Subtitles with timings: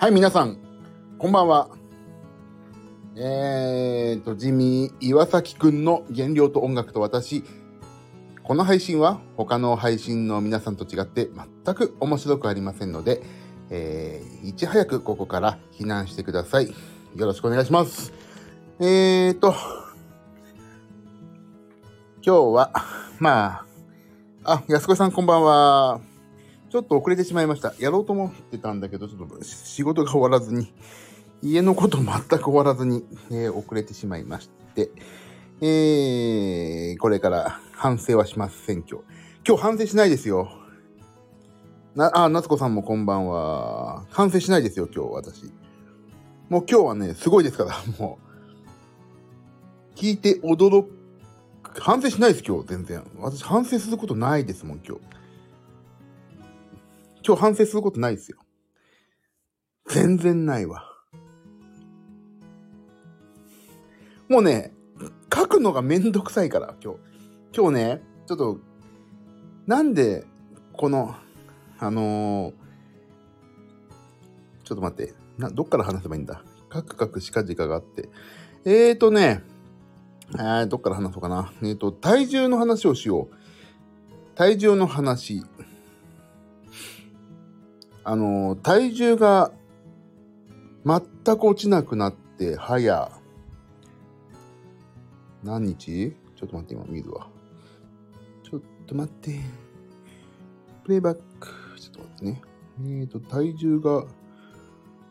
[0.00, 0.56] はい、皆さん、
[1.18, 1.68] こんばんは。
[3.16, 7.44] えーと、ジミー岩崎くんの原料と音楽と私。
[8.42, 11.28] この配信は他の配信の皆さんと違って
[11.64, 13.20] 全く面白くありませんので、
[13.68, 16.68] えー、いち早くここから避難してください。
[16.68, 18.14] よろしくお願いします。
[18.80, 19.54] えーと、
[22.24, 22.72] 今日は、
[23.18, 23.66] ま
[24.44, 26.09] あ、あ、安子さんこんばんは。
[26.70, 27.74] ちょっと遅れてしまいました。
[27.80, 30.72] やろうと思ってたんだけど、ちょっと仕事が終わらずに、
[31.42, 34.92] 家のこと全く終わらずに、えー、遅れてしまいまして、
[35.60, 39.04] えー、これから反省はしません、今日。
[39.44, 40.48] 今日反省しないですよ。
[41.96, 44.04] な、あ、夏子さんもこんばんは。
[44.10, 45.44] 反省しないですよ、今日、私。
[46.48, 48.20] もう今日はね、すごいですから、 も
[49.96, 49.98] う。
[49.98, 51.80] 聞いて驚く。
[51.80, 53.02] 反省しないです、今日、全然。
[53.18, 55.19] 私、反省することないですもん、今日。
[57.26, 58.38] 今日反省することないですよ。
[59.88, 60.86] 全然ないわ。
[64.28, 64.72] もうね、
[65.34, 67.00] 書くのがめんどくさいから、今日。
[67.56, 68.58] 今日ね、ちょっと、
[69.66, 70.24] なんで、
[70.72, 71.14] この、
[71.78, 72.54] あのー、
[74.64, 75.14] ちょっと待って。
[75.36, 76.44] な、どっから話せばいいんだ？
[76.68, 78.08] カクカクしかじかがあって。
[78.64, 79.42] えーとね、
[80.34, 81.52] えー、どっから話そうかな。
[81.62, 84.36] えーと、体重の話をしよう。
[84.36, 85.42] 体重の話。
[88.02, 89.52] あの、体重が
[90.84, 91.00] 全
[91.36, 93.10] く落ちなくなって、早、
[95.44, 96.14] 何日？
[96.36, 97.28] ちょっと待って、今見るわ。
[98.42, 99.38] ちょっと待って。
[100.84, 101.48] プレイバック。
[101.78, 102.42] ちょっと待ってね。
[102.78, 104.04] えっ、ー、と、体重が、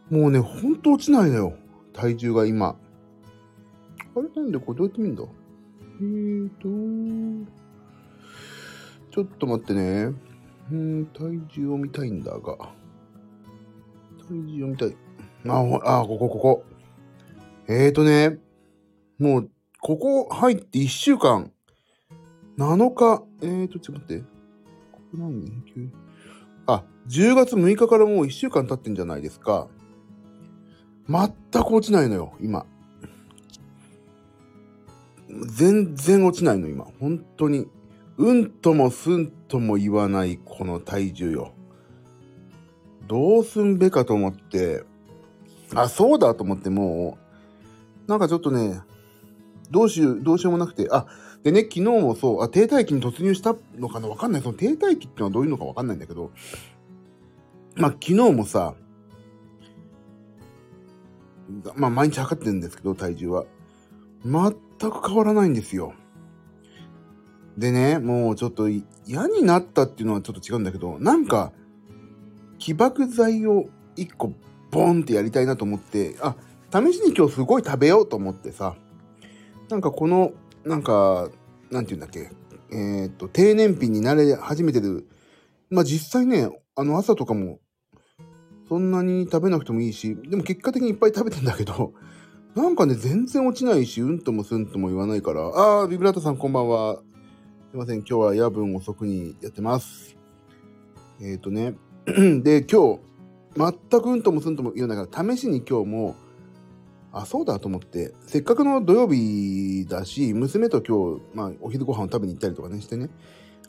[0.10, 1.54] もうね、ほんと落ちないのよ。
[1.94, 2.70] 体重が今。
[2.70, 2.76] あ
[4.20, 4.24] れ？
[4.36, 4.80] なんでこれ？
[4.80, 5.24] どうやって見るんだ？
[6.02, 7.52] えーと、
[9.12, 10.14] ちょっと待ってね。
[10.72, 12.72] うん、体重を見たいんだが。
[14.30, 14.96] 体重を見たい。
[15.48, 16.64] あ、あ、ここ、ここ。
[17.68, 18.38] えーとね、
[19.18, 19.50] もう、
[19.82, 21.52] ここ入って1週間、
[22.58, 24.24] 7日、えーと、ちょっと待って。
[24.92, 25.64] ここ何？
[26.68, 29.68] あ、10月6日からもう1週間経ってんじゃないですか。
[31.08, 32.66] 全く落ちないのよ、今。
[35.56, 36.86] 全然落ちないの、今。
[37.00, 37.68] 本当に。
[38.18, 41.54] うんともすんとも言わないこの体重よ。
[43.10, 44.84] どうすんべかと思って、
[45.74, 47.18] あ、そうだと思っても
[48.08, 48.82] う、なんかちょっとね、
[49.72, 51.08] どうしよう、どうしようもなくて、あ、
[51.44, 54.42] でね、昨日もそう、あ、停滞期に突入したのかなわかんない。
[54.44, 56.32] その停滞期ってのはどういうのかわかんないんだけど、
[57.76, 58.76] まあ昨日もさ、
[61.76, 63.46] まあ毎日測ってるんですけど、体重は。
[64.24, 65.94] 全く変わらないんですよ。
[67.58, 71.54] でね、もうちょっと嫌になったっていうのはちょっと違うんだけど、なんか、
[72.60, 74.34] 起爆剤を1個
[74.70, 76.36] ボンってやりたいなと思って、あ、
[76.72, 78.76] 試しに今日すごい食べようと思ってさ、
[79.70, 80.32] なんかこの、
[80.64, 81.30] なんか、
[81.72, 82.32] なんて言うんだっけ、
[82.72, 85.08] えっ、と、低燃費になれ始めてる。
[85.70, 87.60] まあ実際ね、あの朝とかも、
[88.68, 91.94] そんなに食べなくてもいいし、でも結果的にいっぱい食べてんだけど、
[92.56, 97.02] なんかね、全然落ちないし、うんともすんとも言わないから、あー、ビブラートさんこんばんは。
[97.72, 100.18] すいません、今日は夜分遅くにやってます。
[101.22, 101.76] えっ、ー、とね、
[102.44, 103.00] で、今日、
[103.56, 106.16] 全くうんともすんとも言うながら、試しに今日も、
[107.12, 113.10] あ、そうだと思って、せっかくの土曜日だし、娘と今日、まあ、お昼ご飯を食べに行ったりとかねしてね、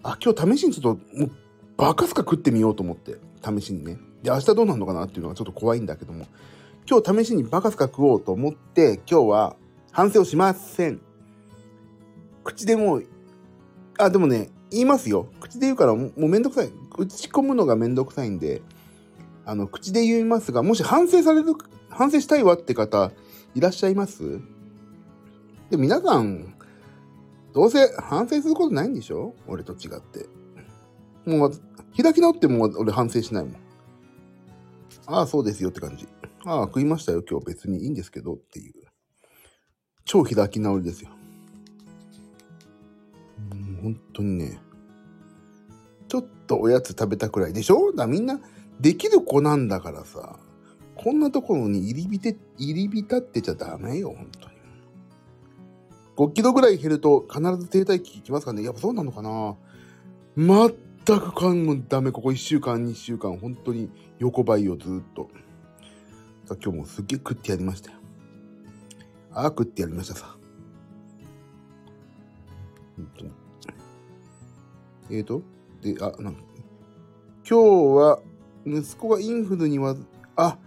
[0.02, 1.30] あ、今日試しにちょっと、もう、
[1.76, 3.98] バカすか食ってみようと思って、試しにね。
[4.22, 6.26] で、明日どうなるのかなっていうのがちょっと怖いんだけども、
[6.88, 9.56] 今日試しにバカすか食おうと思って、今日は
[9.92, 11.00] 反省をしません。
[12.44, 13.00] 口でも、
[13.98, 15.28] あ、でもね、言いますよ。
[15.40, 16.70] 口で言うからもうめんどくさい。
[17.00, 18.60] 打ち込むのがめんどくさいんで、
[19.46, 21.54] あの、口で言いますが、もし反省される、
[21.88, 23.10] 反省したいわって方
[23.54, 24.38] いらっしゃいます？
[25.70, 26.54] で、皆さん、
[27.54, 29.34] どうせ反省することないんでしょ？
[29.48, 30.26] 俺と違って。
[31.24, 31.52] もう、
[31.96, 33.56] 開き直っても俺反省しないもん。
[35.06, 36.06] ああ、そうですよって感じ。
[36.44, 38.74] ああ、食いましたよ、今日別にいいんですけどっていう。
[40.04, 41.10] 超開き直りですよ。
[43.82, 44.60] 本当にね、
[46.10, 47.92] ちょっとおやつ食べたくらいでしょ？
[47.94, 48.40] だみんな
[48.80, 50.40] できる子なんだからさ、
[50.96, 54.54] こんなところに入り浸て、入り浸ってちゃダメよ、本当に。
[56.16, 58.64] 5キロぐらい減ると必ず停滞期きますかね？
[58.64, 59.56] やっぱそうなのかな？
[60.36, 60.70] 全
[61.20, 62.10] くかんもダメ。
[62.10, 65.30] ここ1週間、2週間、本当に横ばいをずっと。
[66.44, 67.98] さ今日もすっげえ食ってやりましたよ。
[69.32, 70.36] ああ、食ってやりましたさ。
[72.96, 73.30] 本当に。
[75.10, 75.42] えーと、
[75.82, 76.42] で、あ、なんか、
[77.48, 77.58] 今日
[77.96, 78.20] は
[78.66, 79.96] 息子がインフルには、
[80.36, 80.58] あ、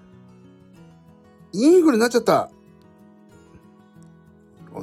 [1.51, 2.49] インフルになっちゃった。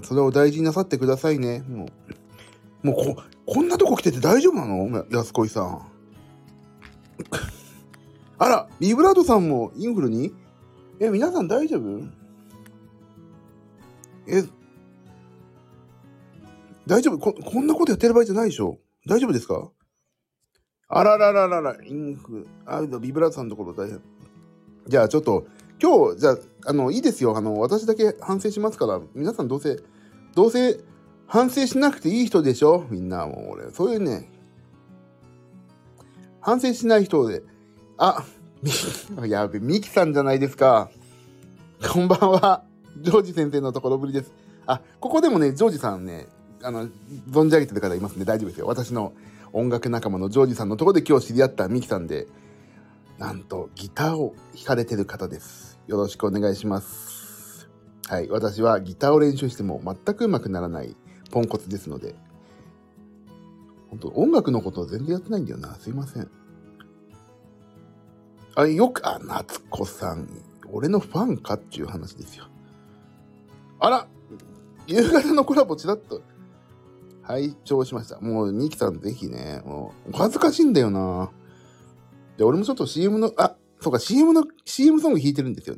[0.04, 1.64] それを大事になさってくださいね。
[1.68, 1.88] も
[2.84, 5.04] う、もうこ、こんなとこ来てて大丈夫なの？
[5.10, 5.86] 安子さん。
[8.38, 10.32] あら、ビブラートさんもインフルに？
[11.00, 12.02] え、皆さん大丈夫？
[14.28, 14.44] え、
[16.86, 17.18] 大丈夫？
[17.18, 19.70] ここんなことやってる場合じゃないでしょ大丈夫ですか？
[20.92, 24.00] あららららら、インフル、あ、ビブラートさんのところ大変。
[24.88, 25.46] じゃあちょっと、
[25.80, 27.36] 今日、じゃあ、あの、いいですよ。
[27.36, 29.78] あの、私だけ反省しますから、皆さんどうせ、
[30.34, 30.80] どうせ
[31.28, 32.84] 反省しなくていい人でしょ？
[32.90, 34.28] みんな、もう俺、そういうね、
[36.40, 37.44] 反省しない人で、
[37.96, 38.24] あ、
[38.60, 38.72] み、
[39.30, 40.90] やべ、ミキさんじゃないですか。
[41.92, 42.64] こんばんは。
[43.00, 44.32] ジョージ先生のところぶりです。
[44.66, 46.26] あ、ここでもね、ジョージさんね、
[46.62, 46.88] あの、
[47.30, 48.66] 存じ上げてる方いますんで大丈夫ですよ。
[48.66, 49.12] 私の
[49.52, 52.26] 音楽仲間のジョージさんのところで今日知り合ったミキさんで、
[53.18, 55.80] なんとギターを弾かれてる方です。
[55.86, 57.68] よろしくお願いします。
[58.08, 58.28] はい。
[58.28, 60.96] 私はギターを練習しても全く上手くならない
[61.30, 62.14] ポンコツですので、
[63.90, 65.74] 本当音楽のこと全然やってないんだよな。
[65.74, 66.30] すいません。
[68.54, 70.28] あ、よく、あ、夏子さん、
[70.72, 72.46] 俺のファンかっていう話ですよ。
[73.80, 74.06] あら
[74.86, 76.22] 夕方のコラボちらっと
[77.30, 78.20] 拝聴しました。
[78.20, 81.30] もう、ミキさんぜひね、もう、お恥ずかしいんだよな。
[82.36, 85.76] で、俺もちょっと CM の、あ、そうか、CM の、CM ソング弾いてるんですよ。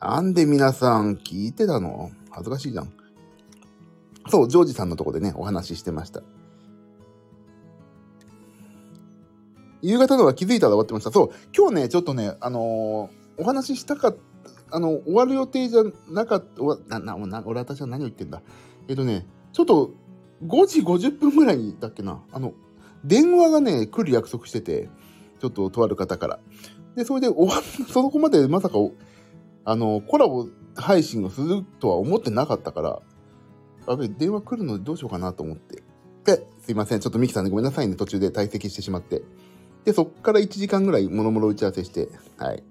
[0.00, 2.10] なんで皆さん聞いてたの？
[2.30, 2.92] 恥ずかしいじゃん。
[4.28, 6.22] そう、ジョージさんのとこでね、お話ししてました。
[9.80, 11.12] 夕方のは気づいたら終わってました。
[11.12, 14.16] そう、今日ね、ちょっとね、あのーお話ししたかっ
[14.70, 16.44] た、あの、終わる予定じゃなかっ
[16.88, 18.42] た、な、な、な、俺私は何を言ってんだ。
[18.88, 19.92] えっとね、ちょっと、
[20.44, 22.52] 5時50分ぐらいにだっけな、あの、
[23.04, 24.88] 電話がね、来る約束してて、
[25.40, 26.38] ちょっととある方から。
[26.94, 28.78] で、それで終わ、 そこまでまさか、
[29.64, 33.02] あの、コラボ配信をするとは思ってなかったから、
[33.86, 35.82] あべ、電話来るのでどうしようかなと思って。
[36.24, 37.00] で、すいません。
[37.00, 37.94] ちょっとミキさんね、ごめんなさいね。
[37.94, 39.22] 途中で退席してしまって。
[39.84, 42.64] で、そっから1時間ぐらいもろもろ打ち合わせして、はい。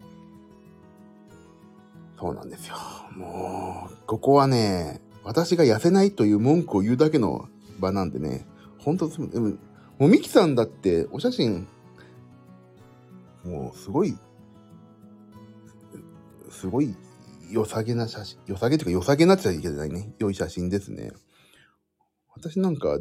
[2.20, 2.76] そうなんですよ。
[3.16, 7.48] もう、ここはね、私が痩せないという文句を言うだけの
[7.86, 8.46] 場なんでね、
[8.80, 9.50] 本当でも、
[9.98, 11.68] もうミキさんだってお写真、
[13.44, 14.18] もうすごい、
[16.50, 16.96] すごい
[17.52, 20.14] 良さげな写真、良さげっていうか良さげなっちゃいけないね。
[20.20, 21.12] 良い写真ですね。
[22.36, 23.00] 私なんか、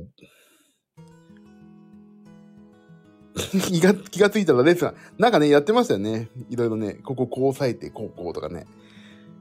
[3.66, 6.28] 気が、気がついたらレッスン、なんかね、やってましたよね。
[6.50, 8.66] いろいろね、こここう押さえて、こうこうとかね。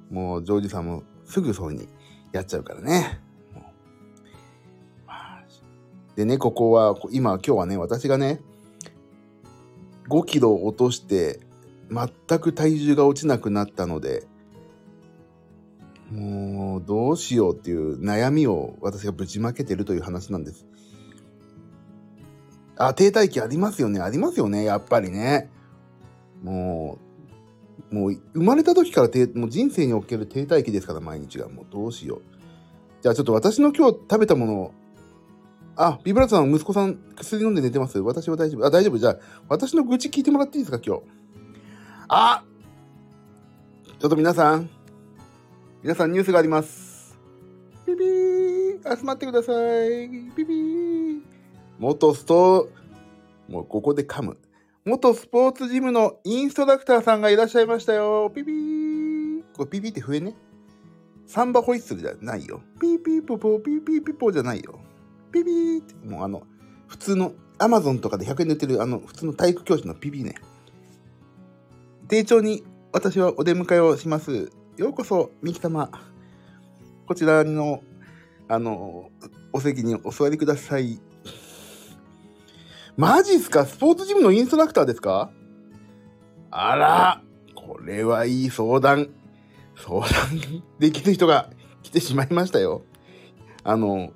[0.09, 1.87] もう、ジョージさんもすぐそうに
[2.31, 3.21] やっちゃうからね。
[6.15, 8.39] でね、ここは、今、今日はね、私がね、
[10.09, 11.39] 5キロ落として、
[11.89, 14.27] 全く体重が落ちなくなったので、
[16.11, 20.65] もう、どうしようっていう悩みを私がぶちまけてるという話なんです。
[22.77, 23.99] あ、停滞期ありますよね。
[23.99, 24.63] ありますよね。
[24.63, 25.49] やっぱりね。
[26.43, 26.99] も
[27.91, 31.49] う、もう生まれた時から停もう人生における停滞期ですから、毎日が。
[31.49, 32.21] もうどうしよう。
[33.01, 34.73] じゃあちょっと私の今日食べたものを、
[35.75, 37.97] あ、ビブラートさん、息子さん、薬飲んで寝てます？
[37.99, 38.65] 私は大丈夫。
[38.65, 38.97] あ、大丈夫？
[38.97, 39.17] じゃあ、
[39.49, 41.03] 私の愚痴聞いてもらっていいですか、今日。
[42.09, 42.43] あ
[43.99, 44.69] ちょっと皆さん、
[45.81, 47.17] 皆さんニュースがあります。
[47.85, 50.09] ピピー集まってください。
[50.35, 51.21] ピピー
[51.79, 52.69] 元スト
[53.47, 54.37] もうここで噛む。
[54.85, 58.29] 元スポーツジムのインストラクターさんがいらっしゃいましたよ。
[58.29, 60.35] ピピーこれピピーって笛ね。
[61.25, 62.61] サンバホイッスルじゃないよ。
[62.81, 64.79] ピーピーポポピーピーピポじゃないよ。
[65.33, 66.43] ピピーって、もうあの、
[66.87, 70.35] 普通の、アマゾンとかで100円で売ってる、あの、普通の体育教師のピピーね。
[72.07, 74.51] 丁重に私はお出迎えをします。
[74.77, 75.89] ようこそ、ミキ様。
[77.07, 77.81] こちらの、
[78.47, 79.09] あの、
[79.51, 80.99] お席にお座りください。
[82.95, 83.65] マジっすか？
[83.65, 85.31] スポーツジムのインストラクターですか？
[86.51, 87.21] あら、
[87.55, 89.09] これはいい相談。
[89.75, 91.49] 相談できる人が
[91.81, 92.83] 来てしまいましたよ。
[93.63, 94.11] あの、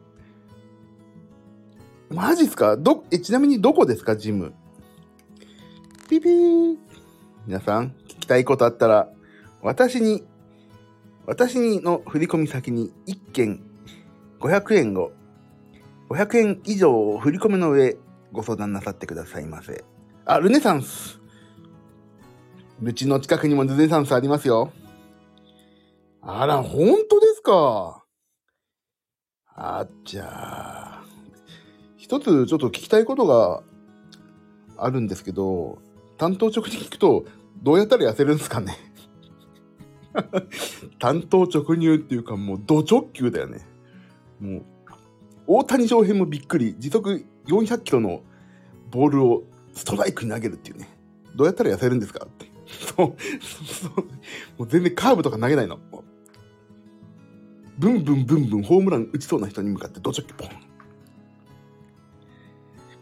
[2.10, 2.78] マジっすか？
[2.78, 4.16] ど、え、ちなみにどこですか？
[4.16, 4.54] ジム。
[6.10, 6.78] ピピー。
[7.46, 9.10] 皆さん、聞きたいことあったら、
[9.62, 10.24] 私に、
[11.26, 13.62] 私にの振込先に1件
[14.40, 15.12] 500円を、
[16.10, 17.98] 500円以上を振り込みの上、
[18.32, 19.84] ご相談なさってくださいませ。
[20.26, 21.20] あ、ルネサンス。
[22.82, 24.72] うちの近くにもルネサンスありますよ。
[26.22, 28.06] あら、本当ですか？
[29.56, 30.97] あっじゃあ。
[32.08, 33.64] 一つちょっと聞きたいことが
[34.78, 35.80] あるんですけど、
[36.18, 37.26] 担当直に聞くと、
[37.62, 38.78] どうやったら痩せるんですかね？
[41.00, 43.60] 担当直入っていうかもうド直球だよね。
[44.40, 44.64] もう、
[45.48, 48.22] 大谷翔平もびっくり、時速400キロの
[48.90, 50.88] ボールをストライクに投げるっていうね。
[51.36, 52.46] どうやったら痩せるんですかって。
[52.96, 53.16] そう、
[53.66, 53.92] そう、
[54.60, 55.78] もう全然カーブとか投げないの。
[57.78, 60.50] ブンブンブンブンホームラン打ちそうな人に向かってド直球ポン。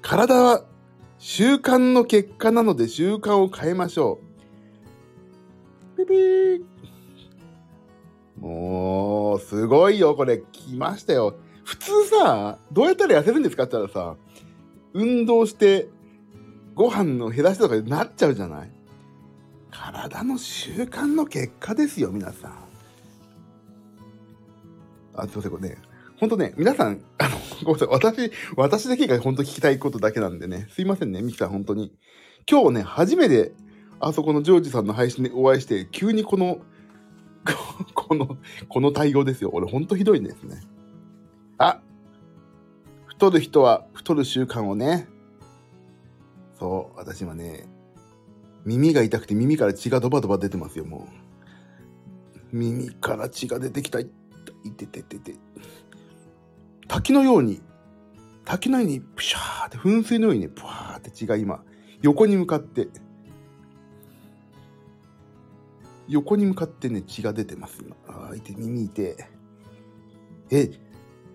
[0.08, 0.64] 体は
[1.18, 4.20] 習慣の結果なので習慣を変えましょ
[5.96, 6.06] う。
[6.06, 6.64] ピピー。
[8.38, 10.44] もう、すごいよ、これ。
[10.52, 11.34] 来ましたよ。
[11.64, 14.16] 普通さ、どうやったら痩せるんですかって言ったらさ、
[14.94, 15.90] 運動して、
[16.76, 18.72] ご飯の減らしとかになっちゃうじゃない？
[19.72, 22.54] 体の習慣の結果ですよ、皆さん。
[25.16, 25.78] あ、すいません、これね。
[26.26, 28.28] ほんとね、皆さん、あの、ごめんなさい。
[28.28, 30.68] 私、私だけが本当聞きたいことだけなんでね。
[30.72, 31.94] すいませんね、ミキさん、本当に。
[32.50, 33.54] 今日ね、初めて、
[34.00, 36.62] あそこのジョージさんの配信でお会いして、急にこの、
[37.94, 38.40] この、
[38.70, 39.52] この対応ですよ。
[39.54, 40.64] 俺ほんとひどいんですね。
[41.60, 41.80] あ
[43.06, 45.08] 太る人は太る習慣をね。
[46.58, 47.68] そう、私はね、
[48.66, 51.08] 耳が痛くて耳から血がドバドバ出てますよ、も
[52.52, 52.58] う。
[52.58, 54.00] 耳から血が出てきた。
[54.00, 55.36] いてててて。
[56.88, 57.62] 滝のように、
[58.46, 61.64] 滝のように、プシャーって、噴水のようにね、プワーって血が今、
[62.02, 62.88] 横に向かって、
[66.08, 67.96] 横に向かってね、血が出てます、今。
[68.08, 69.28] ああ、いて、耳いて。
[70.52, 70.70] え、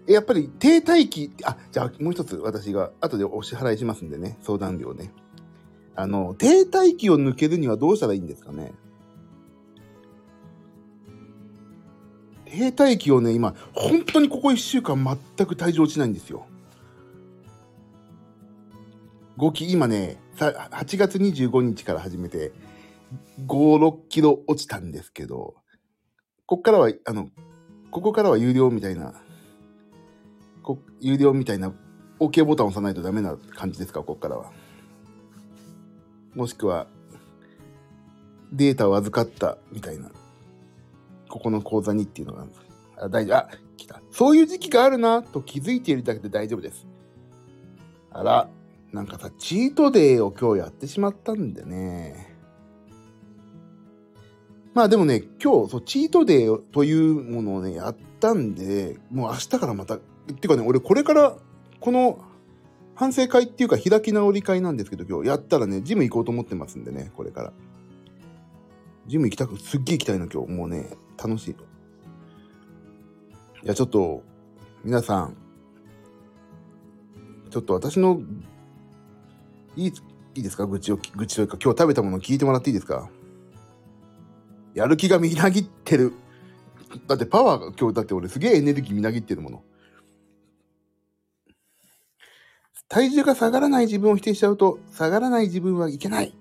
[0.07, 5.13] やっぱり低待機、あ、じゃあもう一つ私が後でお支払いしますんでね、相談料ね。
[5.97, 8.73] あの、低待機を抜けるにはどうしたらいいんですかね？
[12.51, 15.03] 低待機をね、今、本当にここ1週間
[15.37, 16.47] 全く体重落ちないんですよ。
[19.37, 22.53] 合計今ね、8月25日から始めて、
[23.47, 25.55] 5、6キロ落ちたんですけど、
[26.47, 27.29] こっからは、あの、
[27.93, 29.15] ここからは有料みたいな、
[30.63, 31.73] こ有料みたいな
[32.19, 34.51] OK ボタンを押さないとダメな感じですか、ここからは。
[36.35, 36.89] もしくは、
[38.53, 40.11] データを預かったみたいな、
[41.31, 42.63] ここの口座にっていうのがあるんです。
[42.99, 43.37] あ、大丈夫。
[43.39, 44.03] あ、来た。
[44.11, 46.87] そういう時期があるなと気づいているだけで大丈夫です。
[48.11, 48.49] あら、
[48.93, 52.37] なんかさ、チートデーを今日やってしまったんでね。
[54.75, 61.37] まあでもね、今日、そう、チートデーというものをね、やったんで、もう明日からまた、っていうかね、俺これから、
[61.81, 62.25] この
[62.95, 67.53] 反省会っていうか開き直り会なんですけど、今日やったらね、ジム行こうと思ってますんでね、これから。
[69.07, 70.53] ジム行きたく、すっげえ行きたいの今日。
[70.53, 70.91] もうね、
[71.23, 71.51] 楽しい。
[71.53, 71.57] い
[73.65, 74.23] や、ちょっと、
[74.85, 75.37] 皆さん、
[77.51, 78.23] ちょっと私の、
[79.77, 79.93] いい、
[80.35, 80.67] いいですか？
[80.67, 83.11] 愚痴を、愚痴というか、今日食べたものを聞いてもらっていいですか？
[84.75, 86.13] やる気がみなぎってる。
[87.07, 89.63] だってパワーが今日、だって俺すげえエネルギーみなぎってるもの。
[92.89, 96.35] 体重が下がらない自分を否定しちゃうと、下がらない自分はいけない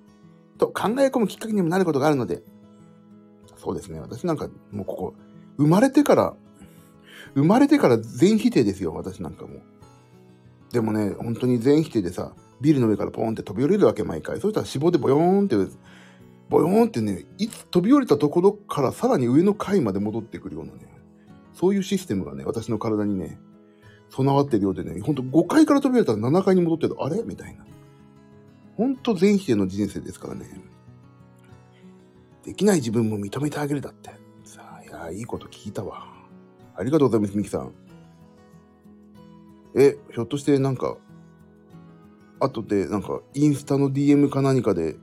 [0.58, 2.42] と考え込むきっかけにもなることがあるので、
[3.62, 4.00] そうですね。
[4.00, 5.14] 私なんかもうここ、
[5.58, 6.34] 生まれてから、
[7.36, 9.60] 生まれてから全否定ですよ、私なんかも。
[10.72, 14.40] でもね、本当に全否定でさ、ビルの上からポーンって飛び降りるわけ、毎回。
[14.40, 15.56] そしたら脂肪でボヨーンって
[16.50, 20.80] ボヨーンってね、いつ飛び降りたところからさらに上の階まで戻ってくるようなね、
[21.54, 23.40] そういうシステムがね、私の体にね、
[24.10, 27.22] 備わってるようでね、ほんと5階から飛び降りたら7階に戻ってると、あれ？
[27.24, 27.66] みたいな。
[28.78, 30.46] ほんと全否定の人生ですからね。
[32.44, 34.10] できない自分も認めてあげるだって。
[34.44, 36.08] さあ、いや、いいこと聞いたわ。
[36.76, 37.74] ありがとうございます、ミキさん。
[39.76, 40.98] え、ひょっとしてなんか、
[42.40, 44.96] 後でなんかインスタの DM か何かで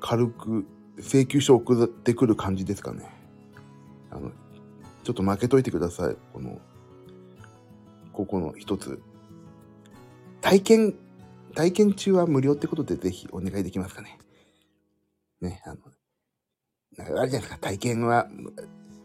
[0.00, 0.66] 軽く
[0.98, 3.04] 請求書送ってくる感じですかね。
[4.10, 4.30] あの、
[5.04, 6.16] ちょっと負けといてください。
[6.32, 6.58] この、
[8.12, 9.00] ここの一つ。
[10.40, 10.94] 体験、
[11.54, 14.18] 体験中は無料ってことでぜひお願いできますかね。
[15.40, 15.76] ね、あの、
[16.98, 17.58] あるじゃないですか。
[17.58, 18.28] 体験は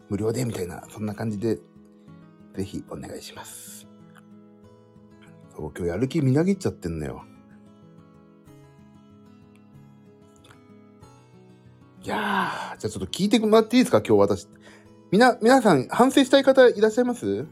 [0.09, 1.59] 無料でみたいな、そんな感じで、
[2.55, 3.87] ぜひお願いします。
[5.55, 7.23] そう、今日やる気みなぎっちゃってんのよ。
[12.03, 14.47] いやー、じゃあちょっと聞いてもらっていいですか今日私。
[15.11, 17.45] みな、皆さん反省したい方いらっしゃいます？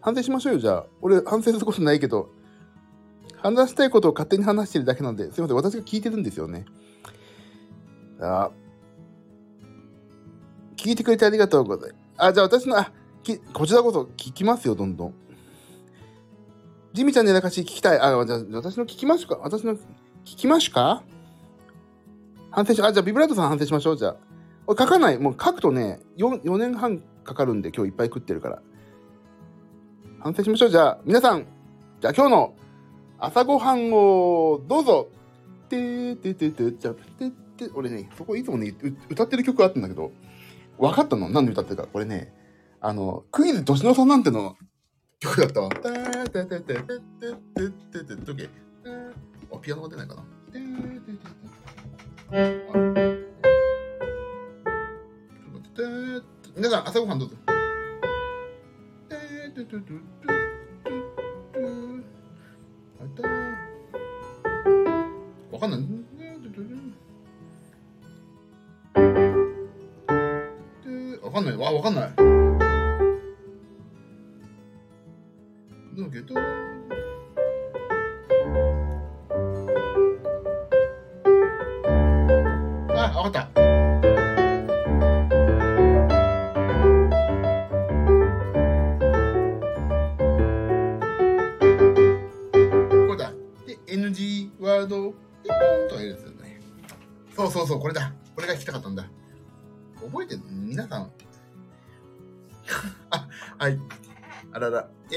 [0.00, 0.86] 反省しましょうよ、じゃあ。
[1.00, 2.30] 俺反省することないけど。
[3.36, 5.56] 話したいことを勝手に話してるだけなんで、すいません。
[5.56, 6.64] 私が聞いてるんですよね。
[8.20, 8.50] あ
[10.82, 12.02] 聞いてくれてありがとうございます。
[12.16, 12.90] あ、じゃあ私の、あ、
[13.22, 15.14] きこちらこそ聞きますよ、どんどん。
[16.92, 18.00] ジミちゃんのやらかし聞きたい。
[18.00, 19.38] あ、じゃあ私の聞きますか？
[19.40, 19.78] 私の聞
[20.24, 21.04] きますか？
[22.50, 23.96] 反省し、あ、じゃあビブラートさん反省しましょう。
[23.96, 24.16] じゃあ。
[24.68, 25.18] 書かない。
[25.18, 28.62] もう書くとね、4, 4年半かかるんで今日いっぱい食ってるから。
[30.18, 30.70] 反省しましょう。
[30.70, 31.46] じゃあ、皆さん、
[32.00, 32.54] じゃあ今日の
[33.20, 35.08] 朝ごはんをどうぞ
[35.68, 38.74] てーてーててーじゃあ、てーて俺ね、そこいつもね、
[39.08, 40.10] 歌ってる曲あったんだけど、
[40.78, 41.28] 分かったの？
[41.28, 41.86] なんで歌ってるか？
[41.86, 42.32] これね、
[42.80, 44.56] あの、クイズ年の差なんての
[45.20, 45.70] 曲だったわ。
[49.52, 50.24] あ、ピアノが出ないかな。
[56.56, 57.36] 皆さん、朝ごはんどうぞ。
[65.52, 65.80] わかんない。
[71.32, 71.56] かんない。
[71.56, 72.10] わ、わかんない。
[75.94, 76.22] だけ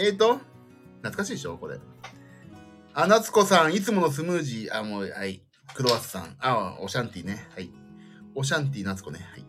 [0.05, 0.11] らら。
[0.11, 0.39] えーと、
[1.01, 1.79] 懐かしいでしょこれ。
[2.93, 4.77] あ、夏子さん、いつものスムージー。
[4.77, 5.41] あ、もう、はい。
[5.73, 6.35] クロワッサン。
[6.39, 7.47] あ、オシャンティーね。
[7.53, 7.69] はい。
[8.35, 9.19] オシャンティー夏子ね。
[9.31, 9.45] はい。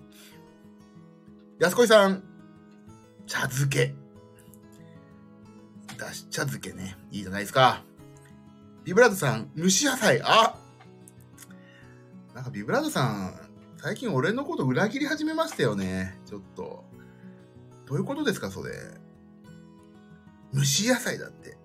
[1.60, 2.22] 安子さん、
[3.26, 3.94] 茶漬け。
[5.96, 6.96] だし茶漬けね。
[7.10, 7.82] いいじゃないですか。
[8.84, 10.20] ビブラートさん、蒸し野菜。
[10.22, 10.56] あ
[12.34, 13.40] なんかビブラートさん、
[13.78, 16.18] 最近俺のこと裏切り始めましたよね。
[16.26, 16.84] ちょっと。
[17.86, 18.72] どういうことですか、それ。
[20.54, 21.56] 蒸し野菜だって。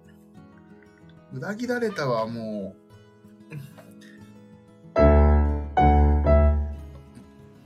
[1.34, 2.82] 裏切られたわ、もう。
[4.96, 5.02] あ、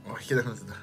[0.06, 0.74] 弾けなくなってた。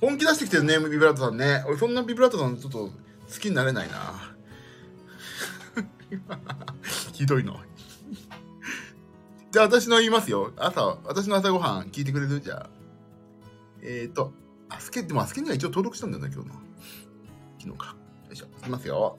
[0.00, 1.64] 本気出してきてるね、ビブラートさんね。
[1.66, 2.92] 俺、そんなビブラートさんちょっと好
[3.40, 4.34] きになれないな。
[7.12, 7.58] ひどいの。
[9.50, 10.52] じゃあ私の言いますよ。
[10.56, 12.40] 朝、私の朝ごはん聞いてくれる？
[12.40, 12.70] じゃあ。
[13.82, 14.32] えっ、ー、と、
[14.68, 16.54] アスケ、でもアスケには一応登録したんだよね、今日の。
[17.58, 17.96] 昨日か。
[18.60, 18.64] い。
[18.64, 19.18] きますよ。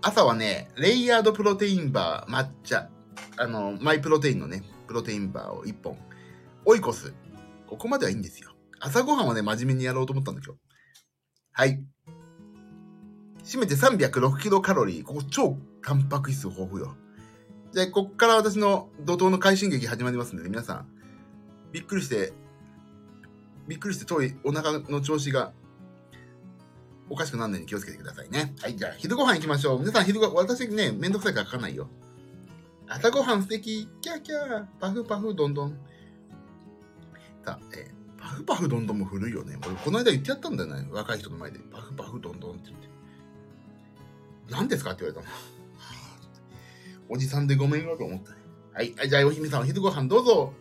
[0.00, 2.88] 朝はね、レイヤードプロテインバー、抹茶。
[3.36, 5.98] あの、マイプロテインのね、プロテインバーを1本。
[6.64, 7.12] オイコス。
[7.66, 8.52] ここまではいいんですよ。
[8.80, 10.60] 朝ごはんはね、真面目にやろうと思ったんだ今日。
[11.52, 11.82] はい。
[13.42, 15.04] 締めて306キロカロリー。
[15.04, 16.94] ここ超タンパク質豊富よ。
[17.72, 20.88] じゃあ、こっから私の怒涛の快進撃始まりますので、皆さん、
[21.72, 22.32] びっくりして、
[23.66, 25.52] びっくりして遠いお腹の調子が
[27.10, 28.54] おかしくならないように気をつけてくださいね。
[28.60, 29.80] はい、じゃあ、昼ご飯行きましょう。
[29.80, 31.88] 皆さん、昼ご飯私ね、めんどくさいから書かないよ。
[32.86, 35.78] 朝ごはん素敵、キャーキャー、パフパフどんどん。
[37.44, 39.58] さあ、えー、パフパフどんどんも古いよね。
[39.66, 40.88] 俺、この間言ってやったんだよね。
[40.90, 41.58] 若い人の前で。
[41.70, 42.88] パフパフどんどんって言って。
[44.50, 45.36] 何ですかって言われたの。
[47.10, 48.32] おじさんでごめんよと思った。
[48.74, 48.94] はい。
[49.08, 50.52] じゃあ、お姫さん、お昼ご飯どうぞ。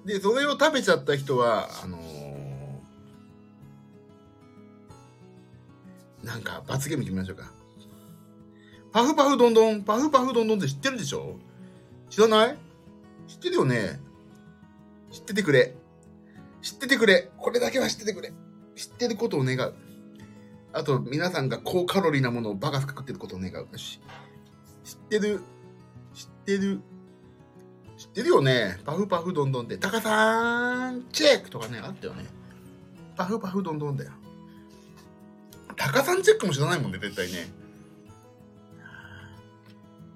[0.05, 2.15] で、それを食べちゃった人は、あのー
[6.23, 7.64] なんか罰ゲーム決めましょうか。
[8.95, 11.35] パフパフどんどん、パフパフどんどんって知ってるでしょ？
[12.09, 12.57] 知らない？
[13.27, 13.99] 知ってるよね
[15.11, 15.75] 知っててくれ。
[16.61, 17.29] 知っててくれ。
[17.37, 18.31] これだけは知っててくれ。
[18.73, 19.73] 知ってることを願う。
[20.71, 23.55] あと、皆さんが高カロリーなものをバカ食ってることを願う。
[23.55, 23.99] よし。
[24.85, 25.41] 知ってる？
[26.13, 26.79] 知ってる？
[27.97, 28.79] 知ってるよね。
[28.85, 29.77] パフパフどんどんって。
[29.77, 32.25] タカさん、チェックとかね、あったよね。
[33.17, 34.11] パフパフどんどんだよ。
[35.75, 37.49] タカさんチェックも知らないもんね、絶対ね。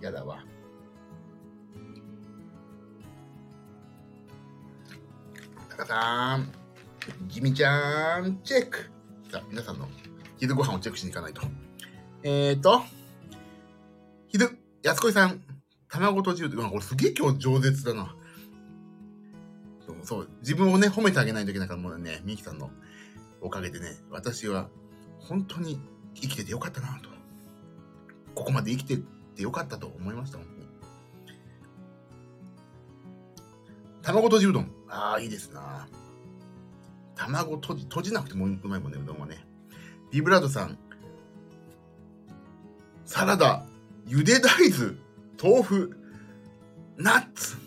[0.01, 0.45] やだわ。
[5.69, 6.51] タカさん、
[7.27, 8.89] ジミちゃん、チェック。
[9.31, 9.87] さあ、皆さんの
[10.37, 11.41] 昼ご飯をチェックしに行かないと。
[12.23, 12.81] えーと、
[14.27, 15.41] 昼、安子さん、
[15.89, 16.49] 卵とじる。
[16.49, 18.15] うわ、これすげえ今日饒舌だな。
[20.03, 22.71] そう、自分をね、褒めてあげないといけないから、もうね、ミキさんの
[23.41, 24.69] おかげでね、私は
[25.17, 25.79] 本当に
[26.13, 27.09] 生きててよかったなと。
[28.35, 29.01] ここまで生きて
[29.39, 30.69] てよかったと思いました、本当に。
[34.01, 34.71] 卵とじうどん。
[34.89, 35.87] ああ、いいですな。
[37.15, 39.45] 卵とじ、閉じなくてもうまいもんね、うどんはね。
[40.11, 40.77] ビブラートさん。
[43.05, 43.63] サラダ、
[44.05, 44.97] ゆで大豆、
[45.41, 45.97] 豆腐、
[46.97, 47.57] ナッツ。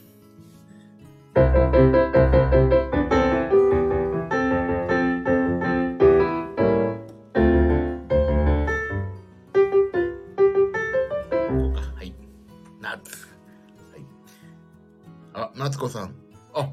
[15.72, 16.14] 夏子さん。
[16.52, 16.70] あ、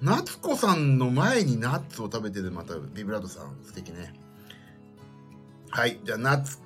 [0.00, 4.14] 夏子さんの前にナッツを食べてるまたビブラートさん素敵ね。
[5.68, 6.58] はい、じゃあナッツ。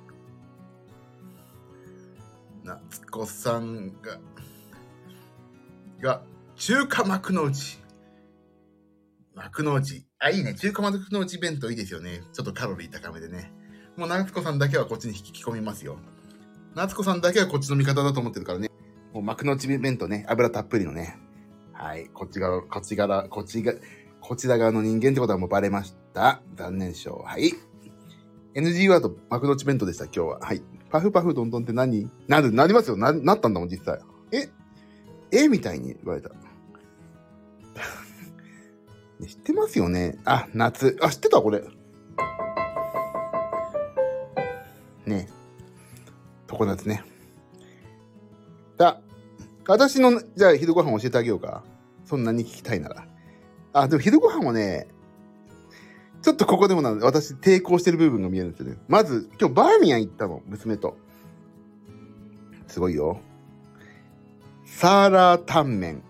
[2.63, 4.17] 夏子さんが、
[6.01, 6.21] が、
[6.55, 7.79] 中華幕の内。
[9.35, 10.07] 幕の内。
[10.19, 10.55] あ、いいね。
[10.55, 12.21] 中華幕の内弁当いいですよね。
[12.31, 13.51] ちょっとカロリー高めでね。
[13.97, 15.97] もう夏子さんだけはこっちに引き込みますよ。
[16.75, 18.69] 夏子さんだけはこっちの味方だと思ってるからね。
[19.11, 20.25] もう幕の内弁当ね。
[20.29, 21.24] 油たっぷりのね。
[21.77, 22.09] はい。
[22.13, 23.73] こっち側、こっち側、こっちが、
[24.21, 26.41] こちら側の人間ってことはもうバレました。
[26.55, 27.17] 残念賞。
[27.17, 27.51] はい。
[28.55, 30.39] NG ワード、幕の内弁当でした、今日は。
[30.39, 30.63] はい。
[30.89, 32.09] パフパフどんどんって何？
[32.27, 32.95] なる、なりますよ。
[32.95, 33.99] な、なったんだもん、実際。
[34.31, 34.49] え？
[35.31, 35.49] え？
[35.49, 36.29] みたいに言われた。
[39.27, 40.17] 知ってますよね。
[40.23, 40.97] あ、夏。
[41.01, 41.61] あ、知ってたこれ。
[45.05, 45.27] ね
[46.47, 47.03] 常夏ね。
[49.67, 51.63] 私の、じゃあ昼ご飯教えてあげようか。
[52.05, 53.07] そんなに聞きたいなら。
[53.73, 54.87] あ、でも昼ご飯はね、
[56.21, 58.77] ちょっとここでもな、私抵抗してる部分が見えるんですよね。
[58.87, 60.97] まず、今日バーミヤン行ったの、娘と。
[62.67, 63.19] すごいよ。
[64.65, 66.03] サーラータンメン。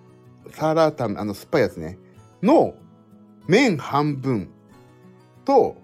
[0.52, 1.98] サーラータンメン、あの酸っぱいやつね。
[2.42, 2.76] の、
[3.48, 4.50] 麺半分
[5.44, 5.78] と、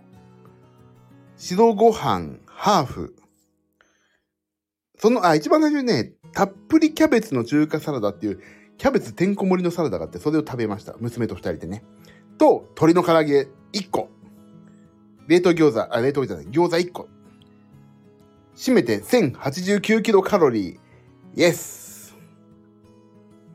[1.38, 3.16] 白ご飯ハーフ。
[4.98, 8.40] その、あ、一番最初にね、たっぷりキャベツの中華サラダっていう、
[8.78, 10.96] キャベツてんこ盛りのサラダがあって、それを食べました。
[11.00, 11.84] 娘と二人でね。
[12.38, 14.10] と、鶏の唐揚げ1個。
[15.28, 17.10] 冷凍餃子、あ、冷凍じゃない、餃子1個。
[18.56, 20.78] 締めて1089キロカロリー。
[21.36, 22.16] イエス。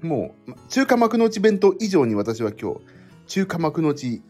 [0.03, 2.81] もう、中華幕の内弁当以上に私は今日、
[3.27, 4.23] 中華幕の内、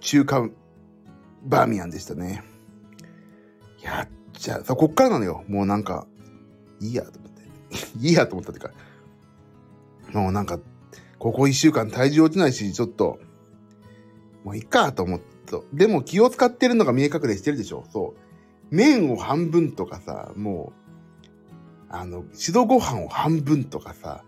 [0.00, 0.48] 中華
[1.44, 2.44] バーミヤンでしたね。
[3.82, 4.64] やっちゃう。
[4.64, 5.44] さ、こっからなのよ。
[5.48, 6.06] もうなんか、
[6.80, 7.42] いいやと思って。
[8.00, 8.72] いいやと思ったってか、
[10.12, 10.58] もうなんか、
[11.18, 13.18] ここ一週間体重落ちないし、ちょっと、
[14.44, 15.30] もういいかと思って。
[15.72, 17.84] でも気を使ってるのが見え隠れしてるでしょ。
[17.90, 18.74] そう。
[18.74, 24.22] 麺を半分とかさ、もう、あの、白ご飯を半分とかさ、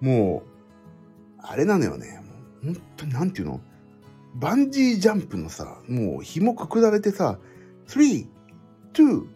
[0.00, 2.22] もう、あれなのよね。
[2.62, 3.60] もう本当になんていうの？
[4.36, 7.40] バンジージャンプのさ、もう紐くくられてさ、
[7.88, 8.28] 3、
[8.92, 9.26] 2、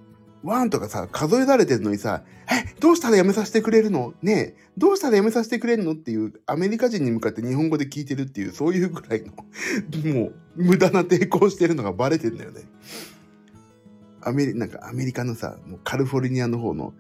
[0.45, 4.13] 1とかさ、数えられてるのにさ、え、どうしたらやめさせてくれるの？
[4.23, 5.93] ねえ、どうしたらやめさせてくれるの？
[5.93, 9.33] っていう、アメリカ人に向かって日本語で聞いてるっていう、そういうぐらいの、
[10.13, 12.63] もう、無駄な抵抗してるのがバレてんだよね。
[14.21, 16.93] アメリ、なんかアメリカのさ、もうカリフォルニアの方の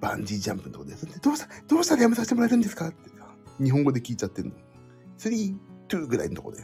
[0.00, 2.88] バンジージャンプのとこで、どうした、どうしたらやめさせてもらえるんですか？
[2.88, 3.10] って、
[3.62, 4.52] 日本語で聞いちゃってんの。
[5.18, 5.56] 3、
[5.88, 6.58] 2ぐらいのとこで。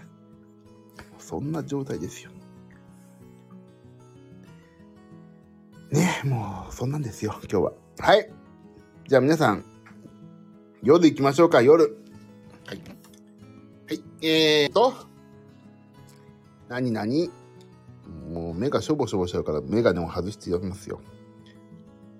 [1.19, 2.31] そんな状態ですよ。
[5.95, 7.73] ねもう、そんなんですよ、今日は。
[8.01, 8.29] はい。
[9.09, 9.65] じゃあ皆さん、
[10.83, 11.97] 夜行きましょうか、夜。
[12.67, 12.83] はい。
[13.87, 14.03] はい。
[14.27, 14.93] えーと、
[16.69, 17.31] 何何
[18.29, 21.01] もう目がしょぼしょぼしちゃうから、メガネを外してやりますよ。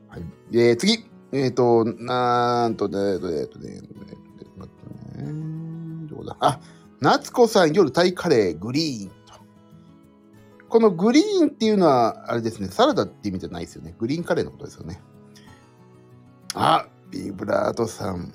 [0.09, 0.23] はい。
[0.53, 1.05] えー、次。
[1.33, 4.17] えーと、なんとね、えーとね、えーとね、えーとね、
[4.57, 6.37] 待ってね、どうだ？
[6.39, 6.61] あ、
[7.01, 9.11] 夏子さん夜タイカレーグリーン。
[10.75, 13.95] このグリーンっていうのは、あれですね、サラダって意味じゃないですよね。
[13.97, 15.01] グリーンカレーのことですよね。
[16.53, 18.33] あ、ビブラートさん。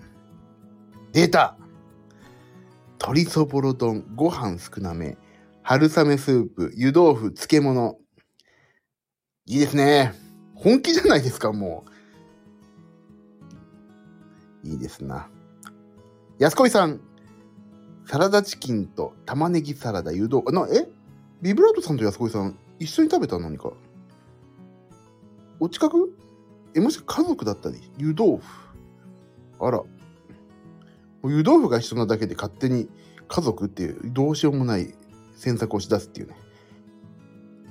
[1.12, 1.58] 出た
[2.94, 5.18] 鶏そぼろ丼、ご飯少なめ、
[5.64, 7.98] 春雨スープ、湯豆腐、漬物。
[9.46, 10.14] いいですね。
[10.56, 11.84] 本気じゃないですか、も
[14.64, 14.68] う。
[14.70, 15.28] いいですな。
[16.38, 17.02] 安子さん。
[18.06, 20.54] サラダチキンと玉ねぎサラダ、湯豆腐。
[20.54, 20.88] な、え？
[21.42, 23.72] ビブラートさんと安子さん、一緒に食べた何か？
[25.60, 26.18] お近く？
[26.76, 28.44] え、もし家族だったり、湯豆腐？
[29.60, 29.82] あら。
[31.24, 32.90] 湯豆腐が一緒なだけで勝手に
[33.28, 34.94] 家族っていう、どうしようもない
[35.36, 36.36] 選択をし出すっていうね。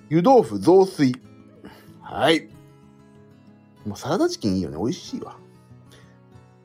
[0.09, 1.20] 湯豆腐雑炊。
[2.00, 2.48] はい。
[3.87, 4.76] もうサラダチキンいいよね。
[4.78, 5.37] 美味しいわ。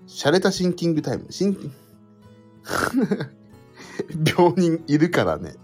[0.08, 1.26] 洒落たシンキングタイム。
[1.32, 1.74] シンキン
[4.26, 5.56] 病人いるからね。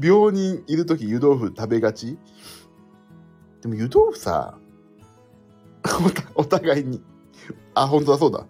[0.00, 2.18] 病人いるとき湯豆腐食べがち？
[3.62, 4.58] でも湯豆腐さ、
[6.34, 7.02] お互いに。
[7.74, 8.46] あ、本当だ、そうだ。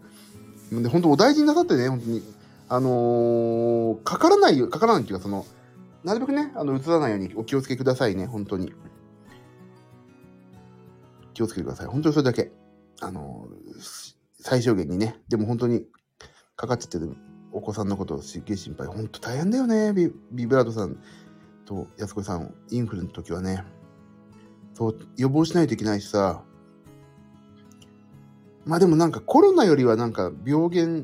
[0.72, 2.22] で、本当お大事になさってね、本当に。
[2.68, 5.46] あのー、かからないよ、かからないっていうか、その、
[6.02, 8.72] なるべくね、あの、映らないようにお気をつけくださいね、本当に。
[11.34, 11.86] 気をつけてください。
[11.86, 12.50] 本当にそれだけ。
[13.00, 13.54] あのー、
[14.40, 15.20] 最小限にね。
[15.28, 15.86] でも本当に、
[16.56, 17.14] かかっちゃってる
[17.56, 18.86] お子さんのことをすっげえ心配。
[18.86, 20.98] 本当大変だよね、ビビブラートさん
[21.64, 23.64] と安子さん、インフルの時はね。
[24.74, 26.42] そう、予防しないといけないしさ。
[28.66, 31.02] まあでもなんかコロナよりはなんか病原、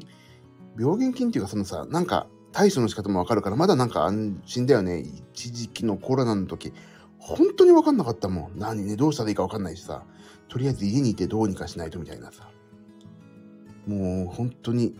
[0.79, 4.99] 病原菌っていうかそのさ、なんか対処の仕方もわかるから、まだなんか安心だよね。
[4.99, 6.75] 一時期のコロナの時、
[7.17, 8.59] 本当にわかんなかったもん。
[8.59, 10.05] 何ね、どうしたらいいかわかんないしさ。
[10.51, 12.51] とりあえず家にいてどうにかしないとみたいなさ。
[13.87, 14.95] もう本当に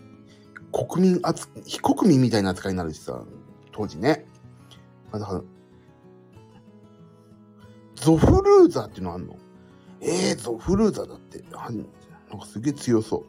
[0.73, 3.23] 国民扱非国民みたいな扱いになるしさ、
[3.71, 4.25] 当時ね。
[5.11, 5.41] あ、だから、
[7.95, 9.37] ゾフルーザーっていうのあんの？
[10.01, 11.43] えー、ゾフルーザーだって。
[11.51, 13.25] なんかすげえ強そう。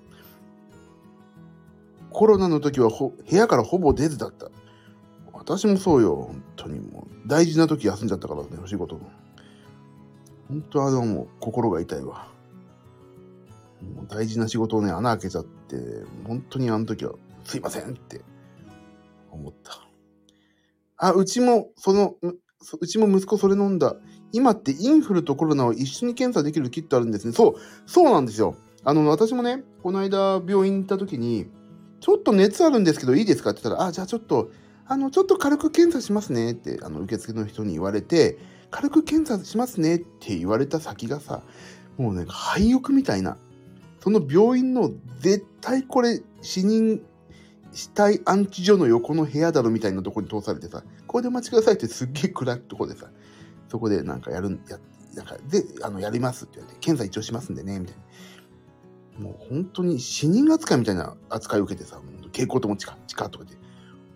[2.11, 4.51] コロナの時はほ部屋からほぼ出ずだった。
[5.33, 7.29] 私もそうよ、本当にもう。
[7.29, 8.99] 大事な時休んじゃったからね、お仕事。
[10.49, 12.29] 本当はでももう心が痛いわ。
[13.95, 15.77] もう大事な仕事をね、穴開けちゃって、
[16.27, 17.13] 本当にあの時は
[17.45, 18.23] すいませんって
[19.31, 19.87] 思った。
[20.97, 22.17] あ、うちも、その、
[22.81, 23.97] うちも息子それ飲んだ。
[24.33, 27.33] 今ってインフルとコロナを一緒に検査できるキットあるんですね。
[27.33, 27.55] そう、
[27.87, 28.57] そうなんですよ。
[28.85, 31.47] あの、私もね、この間病院行った時に、
[32.01, 34.51] ちょっと熱あるんですけどいいですかって言ったら、あ、じゃあちょっと、
[34.87, 38.39] あの、ちょっと軽く検査しますねって、あの、受付の人に言われて、
[38.71, 41.43] 軽く検査しますねって言われた先がさ、
[41.97, 43.39] もうね、廃屋みたいな、
[44.01, 47.01] その病院の絶対これ死人、
[47.75, 53.11] 死体安置所の横の部屋だろみたいなとこに通されてさ、これでお待ちくださいってすっげえ暗いとこでさ、
[53.69, 54.79] そこでなんかやるん、や、
[55.15, 57.97] なんか、で、あの、やりますって言われて、検査一応しますんでね、みたい
[59.19, 59.25] な。
[59.25, 63.57] もう本当に死人扱いみたいな扱いを受けてさ、蛍光灯も近、近とかで、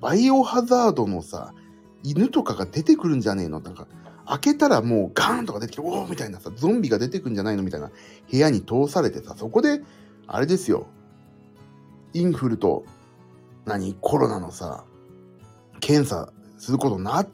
[0.01, 1.55] バイオハザードのさ、
[2.03, 3.61] 犬とかが出てくるんじゃねえの？
[3.61, 3.87] なんか、
[4.27, 7.90] 開けたらもうガーンとか出てきて、おおみたいなさ、ゾンビが出てくんじゃないのみたいな
[8.31, 9.83] 部屋に通されてさ、そこで、
[10.27, 10.87] あれですよ、
[12.12, 12.85] インフルと、
[13.68, 14.85] 何、コロナのさ、
[15.81, 17.24] 検査することな、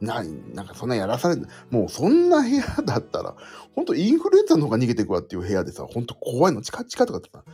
[0.00, 0.22] な、
[0.54, 3.34] なんかそんなやらされる、もうそんな部屋だったら、
[3.74, 7.44] ほんとインフルエンザの方が逃げていくわっていう部屋でさ、ほんと怖いの、チカチカとかってさ、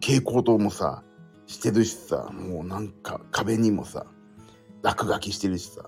[0.00, 1.02] 蛍光灯もさ、
[1.46, 4.06] してるしさ、もうなんか壁にもさ、
[4.82, 5.84] 落書きしてるしさ、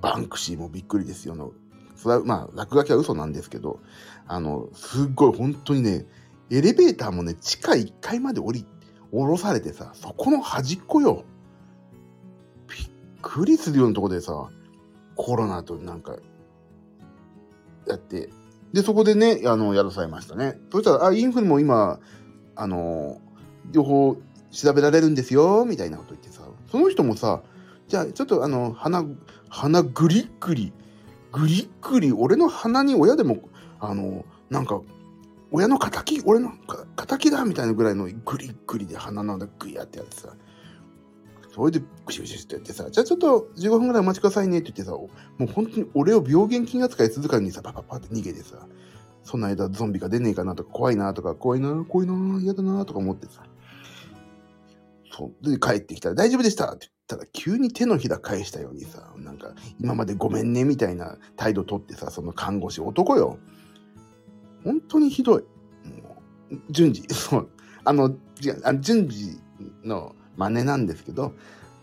[0.00, 1.52] バンクシーもびっくりですよの。
[1.96, 3.80] それはまあ、落書きは嘘なんですけど、
[4.26, 6.06] あの、すっごい本当にね、
[6.50, 8.66] エレベーターもね、地下1階まで降り、
[9.12, 11.24] 降ろされてさ、そこの端っこよ。
[12.68, 12.88] びっ
[13.20, 14.48] くりするようなとこでさ、
[15.16, 16.16] コロナとなんか、
[17.86, 18.30] やって、
[18.72, 20.58] で、そこでね、あの、やらされましたね。
[20.70, 22.00] そしたら、あ、インフルも今、
[22.56, 23.20] あの、
[23.70, 24.16] 両方
[24.50, 27.42] 調べられるんですよ、みたいなこと言ってさ、その人もさ、
[27.88, 29.04] じゃあ、ちょっとあの、鼻、
[29.50, 30.72] 鼻グリッグリ、
[31.32, 33.40] グリッグリ、俺の鼻に親でも、
[33.78, 34.80] あの、なんか、
[35.52, 36.52] 親の敵、俺の
[36.96, 40.34] 敵だみたいなぐらいのグリグリで鼻のグイヤってやってさ、
[41.54, 45.10] それでグシグシってやってさ、じゃあちょっと15分ぐらいお待ちくださいねって言ってさ、も
[45.40, 48.66] う本当に俺を病原菌扱い続かにさ、パパパって逃げてさ、
[49.22, 53.42] その間ゾンビが出ねえかなとか、怖いなとか、怖いな、怖いな、嫌だなとか思ってさ、
[55.10, 55.50] そう。
[55.50, 63.38] で、帰ってきたら大丈夫でしたって言ったら急に手のひら返したようにさ、なんか今までごめんねみたいな態度とってさ、その看護師男よ。
[64.64, 65.42] 本当にひどい。
[66.02, 67.48] もう順次、 そう。
[67.84, 68.14] あの、
[68.64, 69.40] あ順次
[69.84, 71.32] の真似なんですけど、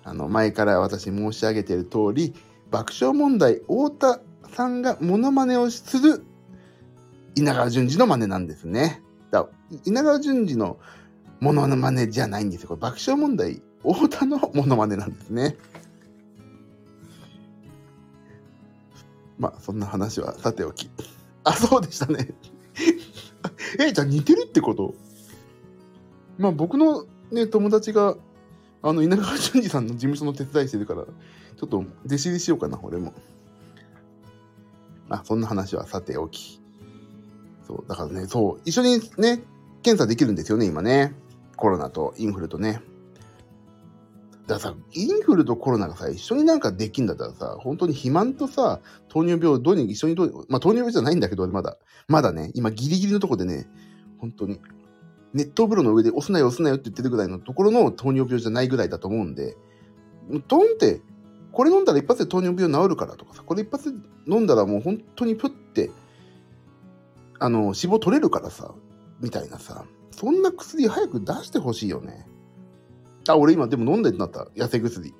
[0.03, 2.33] あの、前から私申し上げている通り、
[2.71, 4.21] 爆笑問題、太田
[4.53, 6.23] さんがモノマネをする
[7.35, 9.01] 稲川淳二の真似なんですね。
[9.31, 9.47] だ
[9.85, 10.77] 稲川淳二の
[11.39, 12.69] モノマネじゃないんですよ。
[12.69, 15.57] これ爆笑問題、太田のモノマネなんですね。
[19.37, 20.89] まあ、そんな話はさておき。
[21.45, 22.33] あ、そうでしたね。
[23.79, 24.95] え、じゃあ似てるってこと？
[26.37, 28.15] まあ僕のね、友達が、
[28.81, 33.13] あの、稲川淳二さんの事務所の手伝いしてるから、ちょっと弟子入りしようかな、俺も。
[35.09, 36.61] あ、そんな話はさておき。
[37.67, 39.43] そう、だからね、そう、一緒にね、
[39.83, 41.13] 検査できるんですよね、今ね。
[41.55, 42.81] コロナとインフルとね。
[44.49, 51.77] だからさ、インフルとコロナがさ、一緒になんかできんだったらさ、本当に肥満とさ、糖尿病、どうに一緒にどうまあ糖尿病じゃないんだけど、まだ。
[52.07, 53.67] まだね、今ギリギリのとこでね、
[54.17, 54.59] 本当に、
[55.33, 59.55] 熱湯風呂の上で押すなよ押すなよって言ってるぐらいのところの糖尿病じゃないぐらいだと思うんで、
[60.47, 61.01] ドンって、
[61.51, 65.91] これ飲んだら一発で糖尿病治るからとかさ、これ一発で飲んだらもう本当にプって、
[67.39, 68.73] あの、脂肪取れるからさ、
[69.21, 72.28] みたいなさ、そんな薬早く出してほしいよね。
[73.33, 74.47] あ、俺今でも飲んでってなった。
[74.55, 75.13] 痩せ薬。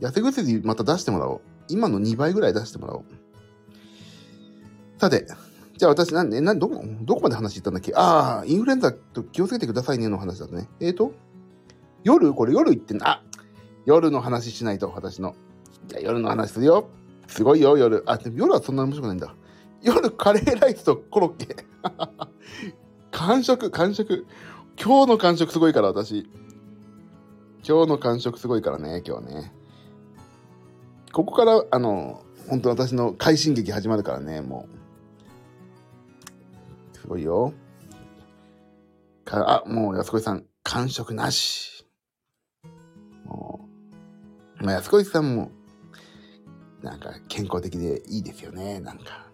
[0.00, 1.40] 痩せ薬また出してもらおう。
[1.68, 3.04] 今の2倍ぐらい出してもらおう。
[4.98, 5.26] さて、
[5.76, 7.92] じゃあ私、なんで、などこ、どこまで話したんだっけ？
[7.94, 10.68] ああ、インフルエンザと気をつけてくださいねの話だね。
[10.80, 11.12] えーと、
[12.04, 12.32] 夜？
[12.32, 13.22] これ夜言ってんあ
[13.86, 15.34] 夜の話しないと、私の。
[15.88, 16.88] じゃあ夜の話するよ。
[17.26, 18.02] すごいよ、夜。
[18.06, 19.34] あ、でも夜はそんなに面白くないんだ。
[19.82, 21.56] 夜カレーライスとコロッケ。
[23.10, 24.26] 完食、完食。
[24.80, 26.28] 今日の完食すごいから、私。
[27.66, 29.52] 今日の完食すごいからね、今日ね。
[31.12, 34.68] ここから、あの、本当私の快進撃始まるからね、も
[36.94, 36.98] う。
[36.98, 37.54] すごいよ。
[39.24, 41.86] かあ、もう安子さん、完食なし。
[43.24, 43.66] も
[44.60, 45.50] う、まあ安子さんも、
[46.82, 49.26] なんか健康的でいいですよね、なんか。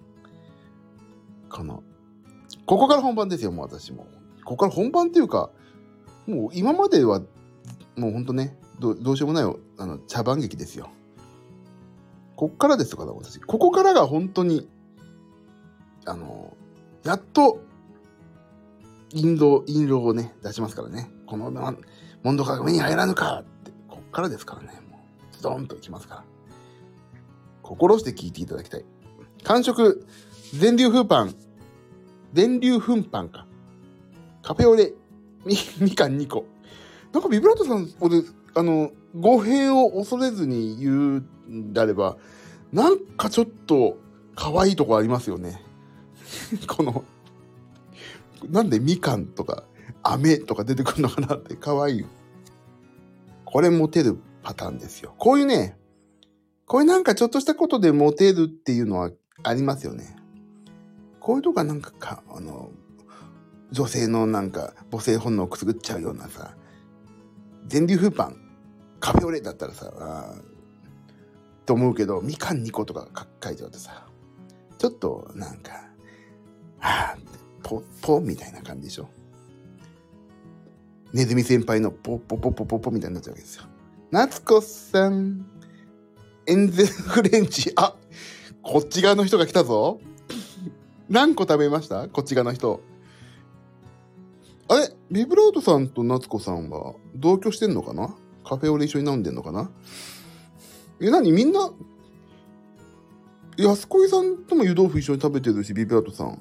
[1.48, 1.82] この、
[2.64, 4.06] ここから本番ですよ、もう私も。
[4.44, 5.50] ここから本番っていうか、
[6.28, 7.22] もう今までは、
[7.96, 10.90] もうほんとね、どどうしようもないあの茶番劇ですよ。
[12.36, 13.38] こっからですから、私。
[13.40, 14.68] ここからが本当に、
[16.06, 16.56] あの、
[17.04, 17.60] やっと、
[19.12, 21.10] 印籠、印籠をね、出しますからね。
[21.26, 21.50] この
[22.22, 24.80] 問答が目に入らぬかって、こっからですからね。
[24.88, 24.98] も
[25.32, 26.24] う、ズドンといきますから。
[27.62, 28.84] 心して聞いていただきたい。
[29.44, 30.06] 完食、
[30.54, 31.34] 全粒風パン、
[32.32, 33.46] 全粒粉パンか。
[34.42, 34.92] カフェオレ、
[35.44, 36.46] み、みかん2個。
[37.12, 38.22] なんかビブラートさん、俺、
[38.54, 40.90] あの、語弊を恐れずに言
[41.48, 42.16] うんであれば、
[42.72, 43.98] なんかちょっと
[44.36, 45.62] 可愛いとこありますよね。
[46.68, 47.04] この、
[48.48, 49.64] なんでみかんとか、
[50.02, 52.06] 飴とか出てくるのかなって可愛い。
[53.44, 55.14] これモテるパターンですよ。
[55.18, 55.76] こういうね、
[56.66, 59.10] こういうなんかちょっとしたことでモテるっていうのは
[59.42, 60.16] ありますよね。
[61.18, 62.70] こういうとこがなんかか、あの、
[63.72, 66.54] 女性のなんか母性本能をくすぐっちゃうようなさ、
[67.70, 68.36] 全粒風パン、
[68.98, 70.34] カフェオレだったらさ、あ
[71.66, 73.06] と思うけど、みかん2個とか
[73.42, 74.08] 書いてあってさ、
[74.76, 75.88] ちょっとなんか、
[76.80, 77.20] はぁ、
[77.62, 79.08] ポッポみたいな感じでしょ。
[81.12, 83.64] ネズミ先輩のポッポポポポポみたいになっちゃうわけですよ。
[84.10, 85.46] 夏子さん、
[86.46, 87.94] エンゼルフレンチ、あ、
[88.62, 90.00] こっち側の人が来たぞ。
[91.08, 92.08] 何個食べました？
[92.08, 92.80] こっち側の人。
[94.72, 94.88] あれ？
[95.10, 98.14] ビブラートさんと夏子さんは同居してんのかな？
[98.44, 99.68] カフェオレ一緒に飲んでんのかな？
[101.00, 101.32] え、何？
[101.32, 101.72] みんな、
[103.56, 106.40] 安子さんとも湯豆腐一緒に食べてるし、ビブラートさん。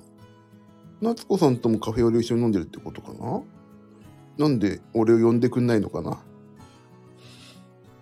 [1.01, 3.41] 夏子さんともカフェオレ一緒に飲んでるってことかな？
[4.37, 6.19] なんで俺を呼んでくんないのかな？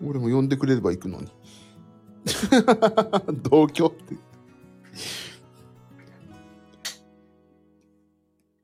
[0.06, 1.32] 俺も呼んでくれれば行くのに。
[3.50, 4.16] 同居って。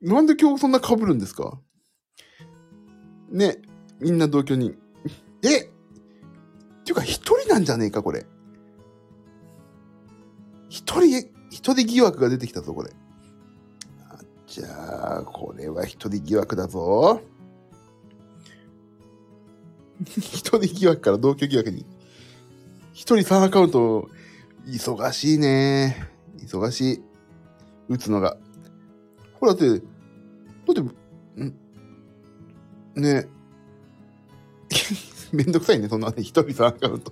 [0.03, 1.59] なんで今日そんな被るんですか？
[3.31, 3.57] ね、
[3.99, 4.75] みんな同居に。
[5.43, 5.69] えっ
[6.83, 8.25] ていうか一人なんじゃねえか、これ。
[10.69, 12.91] 一人、一人疑惑が出てきたぞ、これ。
[14.09, 17.21] あじゃあ、これは一人疑惑だぞ。
[20.03, 21.85] 一人疑惑から同居疑惑に。
[22.91, 24.09] 一人3アカウント、
[24.65, 26.09] 忙しいね。
[26.39, 27.03] 忙しい。
[27.87, 28.37] 打つのが。
[29.39, 29.81] ほら、って、
[30.67, 31.55] だって、ん？
[32.95, 33.27] ね
[35.33, 37.11] めんどくさいね、そんなね、一人3アカウント。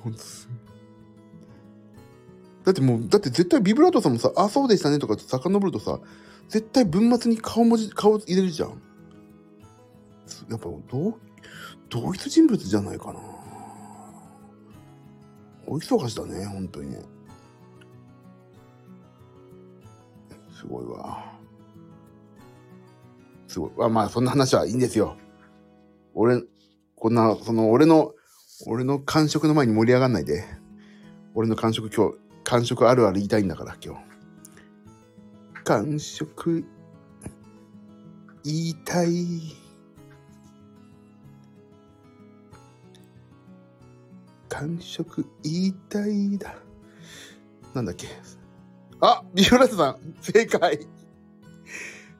[0.00, 0.48] ほんとす
[2.64, 5.98] だってもう、だって絶対ビブラートさんもさ、あ、そうでしたねとか遡るとさ、
[6.48, 8.70] 絶対文末に顔文字、顔入れるじゃん。
[10.48, 11.18] やっぱ、同、
[11.88, 13.20] 同一人物じゃないかな。
[15.66, 17.02] お忙しだね、本当にね。
[20.52, 21.39] すごいわ。
[23.50, 23.70] すごい。
[23.80, 25.16] あまあ、そんな話はいいんですよ。
[26.14, 26.40] 俺、
[26.94, 28.14] こんな、その、俺の、
[28.68, 30.44] 俺の感触の前に盛り上がんないで。
[31.34, 34.00] 俺の感触今日、感触あるある言いたいんだから、今日。
[35.64, 36.64] 感触、
[38.44, 39.08] 言いたい。
[44.48, 46.54] 感触言いたいだ。
[47.74, 48.06] なんだっけ。
[49.00, 50.86] あビブラートさん、正解。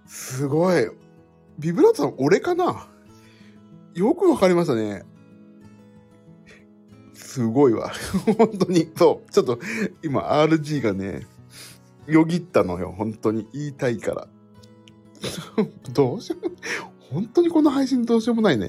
[0.06, 0.99] すごい。
[1.60, 2.88] ビブラートさん、俺かな？
[3.94, 5.04] よくわかりましたね。
[7.12, 7.92] すごいわ。
[8.38, 8.90] 本当に。
[8.96, 9.30] そう。
[9.30, 9.58] ちょっと、
[10.02, 11.26] 今、RG がね、
[12.06, 12.94] よぎったのよ。
[12.96, 13.46] 本当に。
[13.52, 14.28] 言いたいから。
[15.92, 16.50] どうしよう。
[17.12, 18.68] 本当にこの配信どうしようもないね。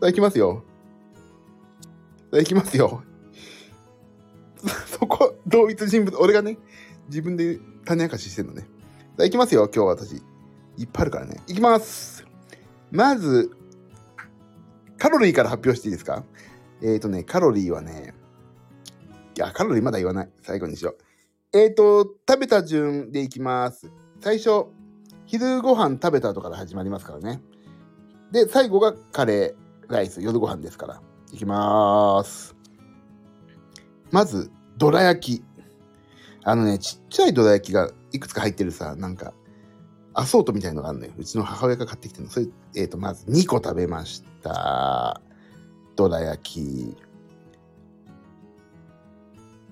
[0.00, 0.64] さあ、いきますよ。
[2.30, 3.02] さあ、いきますよ。
[4.86, 6.16] そこ、同一人物。
[6.18, 6.58] 俺がね、
[7.08, 8.62] 自分で種明かししてんのね。
[8.62, 8.66] さ
[9.20, 9.64] あ、いきますよ。
[9.74, 10.22] 今日は私。
[10.80, 11.42] いっぱいあるからね。
[11.46, 12.24] いきます。
[12.90, 13.50] まず、
[14.96, 16.24] カロリーから発表していいですか？
[16.82, 18.14] えっ、ー、とね、カロリーはね、
[19.36, 20.30] いや、カロリーまだ言わない。
[20.42, 20.96] 最後にしよう。
[21.52, 23.90] えっ、ー、と、食べた順でいきます。
[24.20, 24.66] 最初、
[25.26, 27.42] 昼ご飯食べた後から始まりますからね。
[28.32, 31.02] で、最後がカレーライス、夜ご飯ですから。
[31.32, 32.56] いきまーす。
[34.10, 35.44] まず、どら焼き。
[36.42, 39.34] あのね、ちっちゃいどら焼きがいくつか入ってるさ、なんか、
[40.14, 41.12] アソートみたいのがあるのよ。
[41.16, 42.30] うちの母親が買ってきてるの。
[42.30, 45.20] それ、えっ、ー、と、まず2個食べました。
[45.96, 46.96] どら焼き。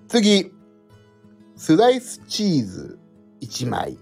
[0.08, 0.52] 次、
[1.56, 2.98] スライスチーズ
[3.40, 3.98] 1枚。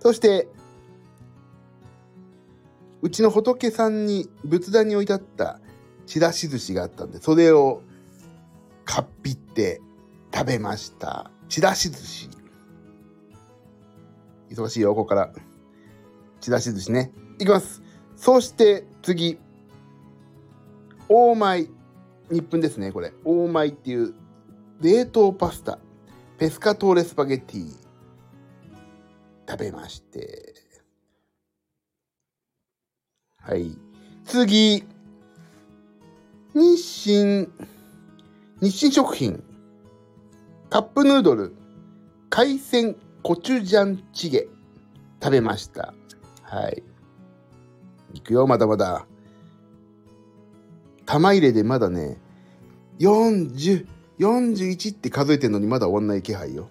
[0.00, 0.48] そして、
[3.00, 5.60] うちの仏さんに仏壇に置いてあった
[6.06, 7.82] ちらし寿司があったんで、それを
[8.84, 9.80] かっぴって
[10.32, 11.30] 食べました。
[11.48, 12.43] ちらし寿司。
[14.50, 15.32] 忙しいよ、ここから。
[16.40, 17.12] ちらし寿司ね。
[17.38, 17.82] いきます。
[18.16, 19.38] そして次。
[21.08, 21.70] オーマイ。
[22.30, 23.12] 日本ですね、これ。
[23.24, 24.14] オーマイっていう
[24.80, 25.78] 冷凍パスタ。
[26.38, 27.70] ペスカトーレスパゲッティ。
[29.48, 30.54] 食べまして。
[33.38, 33.76] はい。
[34.24, 34.84] 次。
[36.54, 37.48] 日清。
[38.60, 39.42] 日清食品。
[40.70, 41.54] カップヌードル。
[42.30, 44.48] 海鮮コチュジャンチゲ
[45.22, 45.94] 食べました。
[46.42, 46.82] はい。
[48.12, 49.06] いくよ、まだまだ。
[51.06, 52.18] 玉入れでまだね、
[52.98, 53.86] 40、
[54.18, 56.68] 41って数えてんのにまだ終わんない気配よ。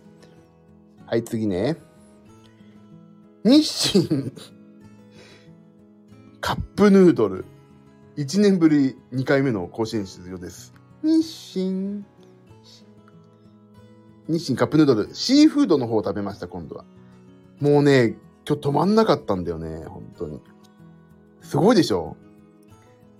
[1.08, 1.76] はい、次ね。
[3.44, 4.32] 日清
[6.40, 7.46] カップヌードル。
[8.18, 10.72] 1年ぶり2回目の甲子園出場です。
[11.02, 11.24] 日
[11.56, 12.06] 清
[14.28, 16.86] 日清カップヌードル、シーフードの方を食べました、今度は。
[17.60, 18.18] もうね、
[18.48, 20.42] 今日止まんなかったんだよね、本当に。
[21.42, 22.16] すごいでしょ？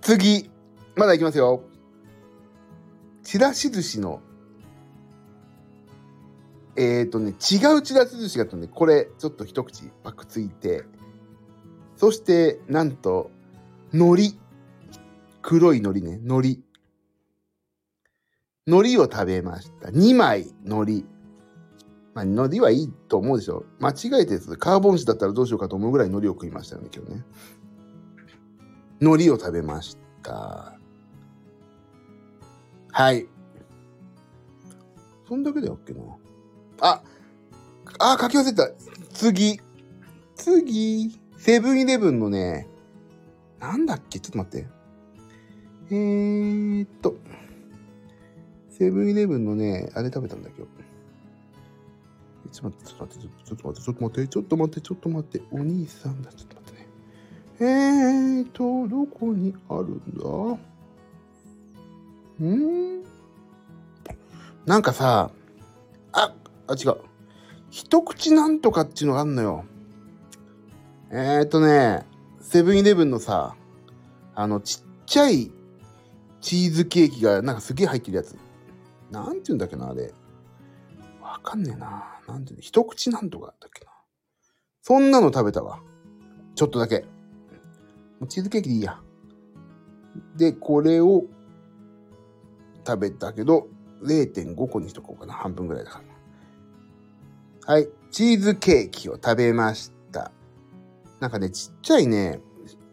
[0.00, 0.50] 次、
[0.96, 1.62] まだいきますよ。
[3.22, 4.20] ちらし寿司の、
[6.76, 10.84] えっ、ー、とね、違うちらし寿司があったんで、これ、ちょっと一口パクついて、
[11.96, 13.30] そして、なんと、
[13.92, 14.38] 海苔。
[15.40, 16.60] 黒い海苔ね、海苔。
[18.66, 19.90] 海苔を食べました。
[19.90, 21.04] 2枚海苔。
[22.14, 23.66] まあ、海苔はいいと思うでしょ。
[23.78, 27.24] 間違えてカーボン紙だったらどうしようかと思うぐらい海苔を食いましたよね、今日ね。
[29.00, 30.78] 海苔を食べました。
[32.90, 33.26] はい。
[35.28, 36.00] そんだけだっけな。
[36.80, 37.02] あ、
[37.98, 38.70] あ、書き忘れた。
[39.12, 39.60] 次。
[40.36, 41.20] 次。
[41.36, 42.68] セブンイレブンのね、
[43.60, 44.20] なんだっけ？
[44.20, 44.66] ちょっと待って。
[45.90, 47.16] えーっと。
[48.76, 50.72] セブンイレブンのね、あれ食べたんだ今日。
[52.50, 56.88] ちょっと待って、ちょっと待って、ちょっと待って、ちょっと待って、ちょっと待って、お兄さんだ、ちょっと待ってね。
[57.60, 60.24] えーと、どこにあるんだ？
[62.44, 63.04] ん？
[64.66, 65.30] なんかさ、
[66.12, 66.34] あ、
[66.66, 66.96] あ、違う。
[67.70, 69.64] 一口なんとかっていうのがあんのよ。
[71.10, 72.04] えーとね、
[72.40, 73.54] セブンイレブンのさ、
[74.34, 75.52] あの、ちっちゃい
[76.40, 78.36] チーズケーキがなんかすげえ入ってるやつ。
[79.14, 80.12] なんて言うんだっけな、あれ。
[81.22, 82.20] わかんねえな。
[82.26, 83.92] なんていうの、一口なんとかだったっけな。
[84.82, 85.80] そんなの食べたわ。
[86.54, 87.04] ちょっとだけ。
[88.28, 89.00] チーズケーキでいいや。
[90.36, 91.24] で、これを
[92.86, 93.68] 食べたけど、
[94.02, 95.32] 0.5個にしとこうかな。
[95.32, 96.02] 半分ぐらいだか
[97.66, 97.74] ら。
[97.74, 97.88] はい。
[98.10, 100.32] チーズケーキを食べました。
[101.20, 102.40] なんかね、ちっちゃいね、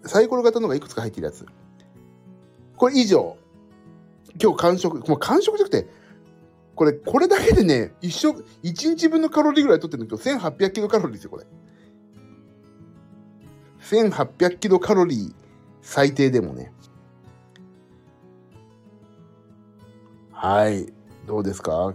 [0.05, 1.45] サイコロ型のがいくつか入ってるやつ。
[2.77, 3.37] これ以上。
[4.41, 6.00] 今日完食、もう完食じゃなくて、
[6.75, 11.45] これ、これだけでね、一食、一日分のカロリーぐらい取ってるんだけど、1800キロカロリーですよ、これ。
[13.81, 15.35] 1800キロカロリー、
[15.81, 16.73] 最低でもね。
[20.31, 20.91] はい。
[21.27, 21.93] どうですか？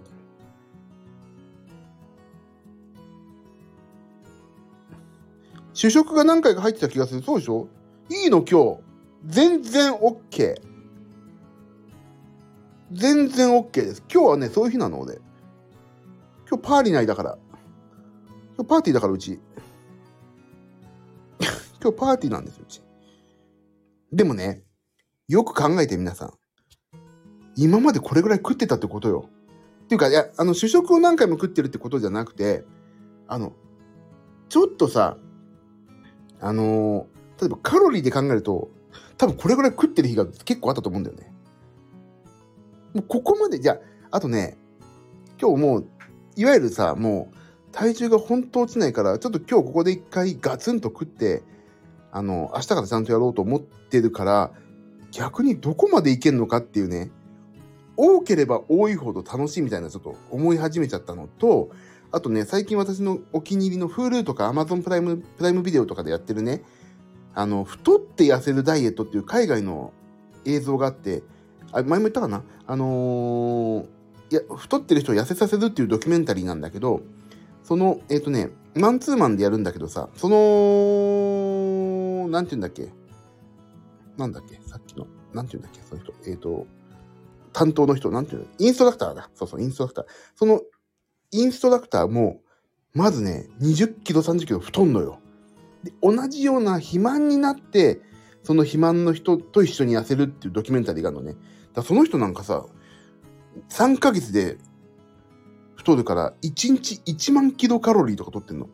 [5.72, 7.22] 主食が何回か入ってた気がする。
[7.22, 7.68] そうでしょ？
[8.08, 8.42] いいの？
[8.42, 8.80] 今日。
[9.26, 10.54] 全然 OK。
[12.92, 14.02] 全然 OK です。
[14.12, 15.18] 今日はね、そういう日なので。
[16.48, 17.38] 今日パーリー内だから。
[18.56, 19.40] 今日パーティーだからうち。
[21.82, 22.82] 今日パーティーなんですよ、うち。
[24.12, 24.62] でもね、
[25.28, 26.32] よく考えて皆さん。
[27.56, 29.28] 今までこれぐらい食ってたってことよ。
[29.84, 32.64] っていうか、いや、あの、主食を何回も食ってるってことじゃなくて、
[33.26, 33.52] あの、
[34.48, 35.18] ちょっとさ、
[36.40, 38.70] あのー、例えばカロリーで考えると、
[39.16, 41.32] 多分これぐらい食ってる日が結構あったと思うんだよね。
[42.96, 43.74] もうここまで、じゃ
[44.10, 44.56] あ、あとね、
[45.40, 45.86] 今日もう、
[46.36, 47.36] いわゆるさ、もう、
[47.72, 51.42] 体重が本当落ちないから、ちょっと今日ここで一回ガツンと食って、
[52.10, 54.52] あの、明日からちゃんとやろうと思ってるから、
[55.12, 57.10] 逆にどこまでいけるのかっていうね、
[57.98, 61.68] 多ければ多いほど楽しいみたいなちょっと思い始めちゃったのと、
[62.12, 66.62] あとね、最近私のお気に入りの Hulu とか Amazon プライム、プライムビデオとかでやってるね、
[67.34, 69.92] あの、太って痩せるダイエットっていう海外の
[70.46, 71.22] 映像があって、
[71.76, 72.42] あ前も言ったかな？
[72.66, 73.86] あのー、
[74.30, 77.02] いや、太ってる人を痩せさせるっていうドキュメンタリーなんだけど、
[77.64, 82.88] その、えっ、ー、とね、マンツーマンでやるんだけどさ、その、なんて言うんだっけ？
[84.16, 84.54] なんだっけ？
[84.66, 85.82] さっきの、なんて言うんだっけ？
[85.86, 86.14] その人。
[86.24, 86.66] えっ、ー、と、
[87.52, 88.46] 担当の人、なんていうの？
[88.58, 89.28] インストラクターだ。
[89.34, 90.04] そうそう、インストラクター。
[90.34, 90.62] その、
[91.30, 92.40] インストラクターも、
[92.94, 95.18] まずね、20キロ、30キロ太んのよ。
[95.82, 98.00] で、同じような肥満になって、
[98.42, 101.34] その肥満の人と一緒に痩せるっていうドキュメンタリーがあるのね。
[101.76, 102.64] だその人なんかさ、
[103.68, 104.56] 3ヶ月で
[105.76, 108.68] 太るから1日1万キロカロリーとか取ってんの。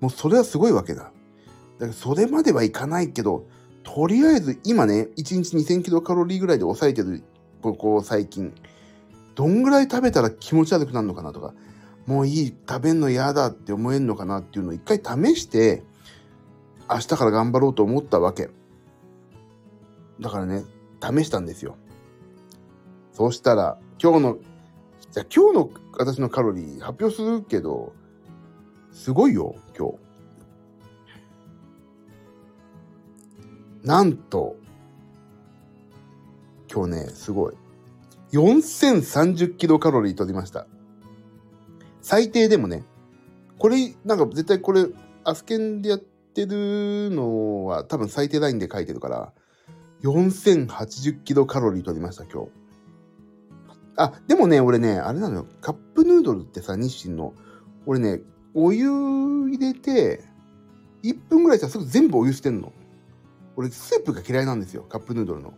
[0.00, 1.04] もうそれはすごいわけだ。
[1.04, 3.46] だからそれまではいかないけど、
[3.84, 7.22] とりあえず今ね、1日2000キロカロリーぐらいで抑えてる、
[7.62, 8.52] ここ最近。
[9.36, 11.54] どんぐらい食べたら気持ち悪くなるのかなとか、
[12.06, 15.84] もういい、食べんの嫌だって思えんのかなっていうのを一回試して、
[16.90, 18.50] 明日から頑張ろうと思ったわけ。
[20.20, 20.64] だからね、
[21.00, 21.76] 試したんですよ。
[23.14, 24.38] そうしたら、今日の、
[25.12, 27.92] じゃあ今日の私のカロリー発表するけど、
[28.90, 29.94] すごいよ、今日。
[33.86, 34.56] なんと、
[36.68, 37.54] 今日ね、すごい。
[38.32, 40.66] 4030キロカロリー取りました。
[42.02, 42.82] 最低でもね、
[43.60, 44.86] これ、なんか絶対これ、
[45.22, 49.32] アスケンでやってるのは多分最低ラインで書いてるから、
[50.02, 52.63] 4080キロカロリー取りました、今日。
[53.96, 55.46] あ、でもね、俺ね、あれなのよ。
[55.60, 57.34] カップヌードルってさ、日清の。
[57.86, 58.20] 俺ね、
[58.54, 60.24] お湯入れて、
[61.02, 62.72] 1分ぐらいしたらすぐ全部お湯捨てんの。
[63.56, 64.82] 俺、スープが嫌いなんですよ。
[64.82, 65.54] カップヌードルの。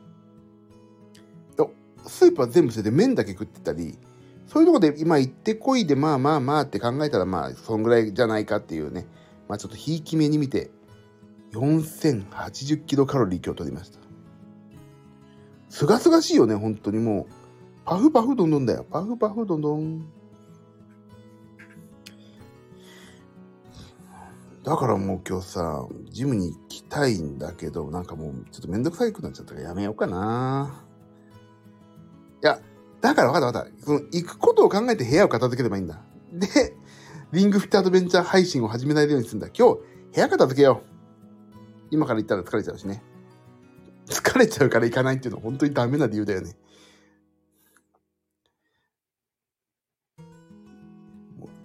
[2.09, 3.99] スープは全部捨てて麺だけ食ってたり、
[4.47, 9.07] そういうとこで今行ってこいで、まあまあまあって考えたら、まあ、そんぐらいじゃないかっていうね。
[9.49, 10.71] まあちょっとひいき目に見て、
[11.53, 13.99] 4080キロカロリー今日取りました。
[15.69, 17.36] すがすがしいよね、本当にもう。
[17.87, 18.85] パフパフどんどんだよ。
[18.91, 20.05] パフパフどんどん。
[24.65, 30.83] だからもう今日さ、ジムに行きたいんだけど、なんかもうちょっとめんどくさいくなっちゃったからやめようかな。
[32.43, 32.61] いや、
[33.01, 33.87] だから分かった分かった。
[33.87, 36.03] その行くことを考えて部屋を片付ければいいんだ。
[36.33, 36.75] で、
[37.31, 39.49] リングフィットアドベンチャー配信を始められるようにするんだ。
[39.57, 39.81] 今日、
[40.13, 40.87] 部屋片付けよう。
[41.93, 43.05] 今から行ったら疲れちゃうしね。
[44.07, 46.57] 疲れちゃうから行かないっていうのは本当にダメな理由だよね。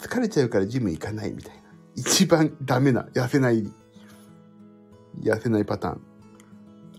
[0.02, 1.62] 疲れちゃうからジム行かないみたいな。
[1.96, 3.72] 一番ダメな、痩せない、
[5.22, 6.02] 痩せないパターン。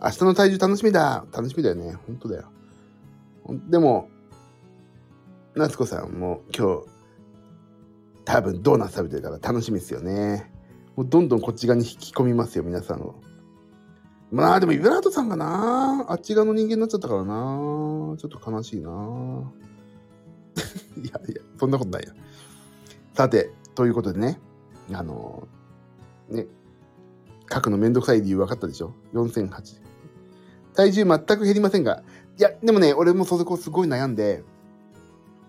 [0.01, 1.97] 明日の体重楽しみだ楽しみだよね。
[2.07, 2.45] 本当だよ。
[3.69, 4.09] でも、
[5.57, 6.87] 夏子さんも今日、
[8.25, 10.53] 多分ドーナツ食べてるから楽しみですよね。
[10.95, 13.17] もうどんどんこっち側に引き込みますよ、皆さんを。
[14.31, 18.91] まあでも、イベラートさんがな、あっち側の人間になっちゃったからな、ちょっと悲しいな。
[21.03, 22.13] いやいや、そんなことないよ。
[23.15, 24.41] さて、ということでね、
[24.93, 25.47] あの
[26.29, 26.47] ね、
[27.53, 29.83] 書くのめんどくさい理由分かったでしょ ?4008。
[30.75, 32.03] 体重全く減りませんが、
[32.39, 34.43] いや、でもね、俺もそこすごい悩んで、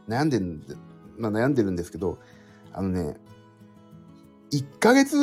[0.10, 0.62] 悩んでん、
[1.18, 2.18] まあ悩んでるんですけど、
[2.74, 3.16] あのね、
[4.52, 5.18] 1ヶ月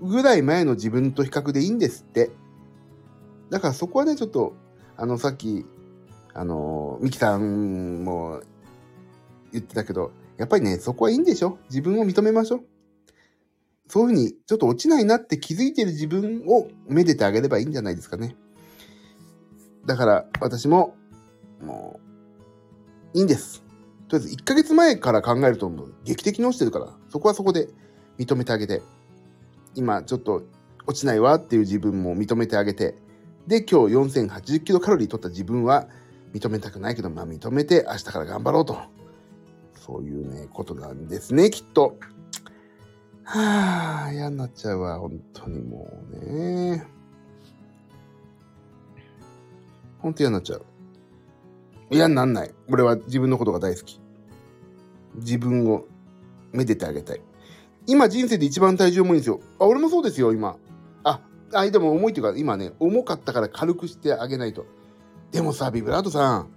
[0.00, 2.30] ぐらい前の自分と比較でいいんですって。
[3.50, 4.54] だからそこはね、ちょっと、
[4.96, 5.66] あの、さっき、
[6.32, 8.40] あの、ミキさんも
[9.52, 11.58] 言ってたけど、やっぱりね、そこはいいんでしょ？
[11.68, 12.60] 自分を認めましょう。
[13.88, 18.36] そういうふうに、ちょっと落ちないなって気づいてる自分をめでてあげればいいんじゃないですかね。
[19.84, 20.96] だから、私も、
[21.60, 22.00] も
[23.14, 23.62] う、いいんです。
[24.08, 25.70] とりあえず、1ヶ月前から考えると、
[26.04, 27.68] 劇的に落ちてるから、そこはそこで
[28.18, 28.80] 認めてあげて、
[29.74, 30.44] 今、ちょっと
[30.86, 32.94] 落ちないわっていう自分も認めてあげて、
[33.46, 35.88] で、今日4080キロカロリー取った自分は
[36.32, 38.78] 認めたくないけど、まあ認めて明日から頑張ろうと。
[39.90, 41.98] そういうね、ことなんですね、きっと。
[43.24, 46.86] はあ、嫌になっちゃうわ、本当にもうね。
[49.98, 50.64] 本当嫌になっちゃう。
[51.90, 52.54] 嫌になんない。
[52.68, 54.00] 俺は自分のことが大好き。
[55.16, 55.86] 自分を
[56.52, 57.20] めでてあげたい。
[57.88, 59.40] 今人生で一番体重重いんですよ。
[59.58, 60.56] あ、俺もそうですよ、今。
[61.02, 61.20] あ、
[61.68, 64.66] でも重いっていうか、今ね、重かったから軽くしてあげないと。
[65.32, 66.48] でもさ、ビブラートさん、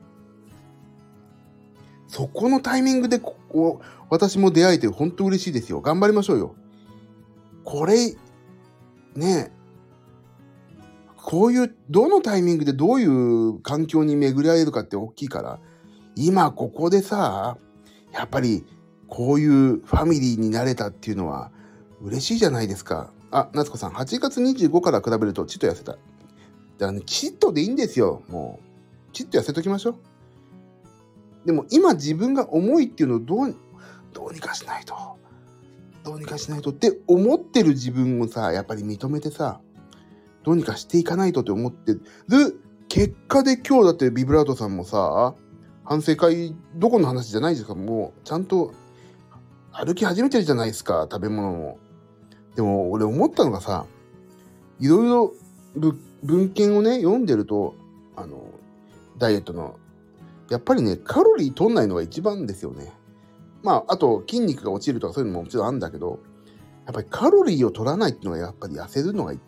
[2.13, 5.81] そこのタイミングでここ、私も出会えて本当嬉しいですよ。
[5.81, 6.55] 頑張りましょうよ。
[7.63, 8.11] これ、
[9.15, 9.51] ねえ
[11.15, 15.59] こういう、どのタイミングでどういう環境に巡り合えるかって大きいから、
[16.15, 17.57] 今ここでさ、
[18.11, 18.63] やっぱり
[19.07, 21.51] こういうファミリーになれたっていうのは
[21.99, 23.11] 嬉しいじゃないですか。
[23.31, 25.93] あ、夏子さん、8月25から比べるとちっと痩せた。
[25.93, 26.01] だか
[26.77, 28.21] らね、ちっとでいいんですよ。
[28.27, 28.59] も
[29.09, 30.12] う、ちっと痩せときましょう。
[31.45, 33.55] でも今自分が重いっていうのをどう、
[34.13, 34.95] どうにかしないと。
[36.03, 39.61] どうにかしないとって思ってる自分をさ、やっぱり認めてさ、
[40.43, 42.01] どうにかしていかないとって思ってる
[42.89, 45.33] 結果で今日だってビブラートさんもさ、
[45.85, 48.73] 反省会どこの話じゃないですかもうちゃんと
[49.71, 51.79] 歩き始めてるじゃないですか食べ物も。
[52.55, 53.85] でも俺思ったのがさ
[54.79, 55.33] いろいろ
[56.23, 57.73] 文献をね読んでると
[58.15, 58.45] あの
[59.17, 59.79] ダイエットの
[60.53, 62.93] やっぱりねカロリー取んないのが一番ですよね。
[63.63, 66.19] まああと筋肉が落ちるとかそういうのももちろんあるんだけど
[66.85, 69.39] やっぱりカロリーを取らないっていうのがやっぱり痩せるのがいい。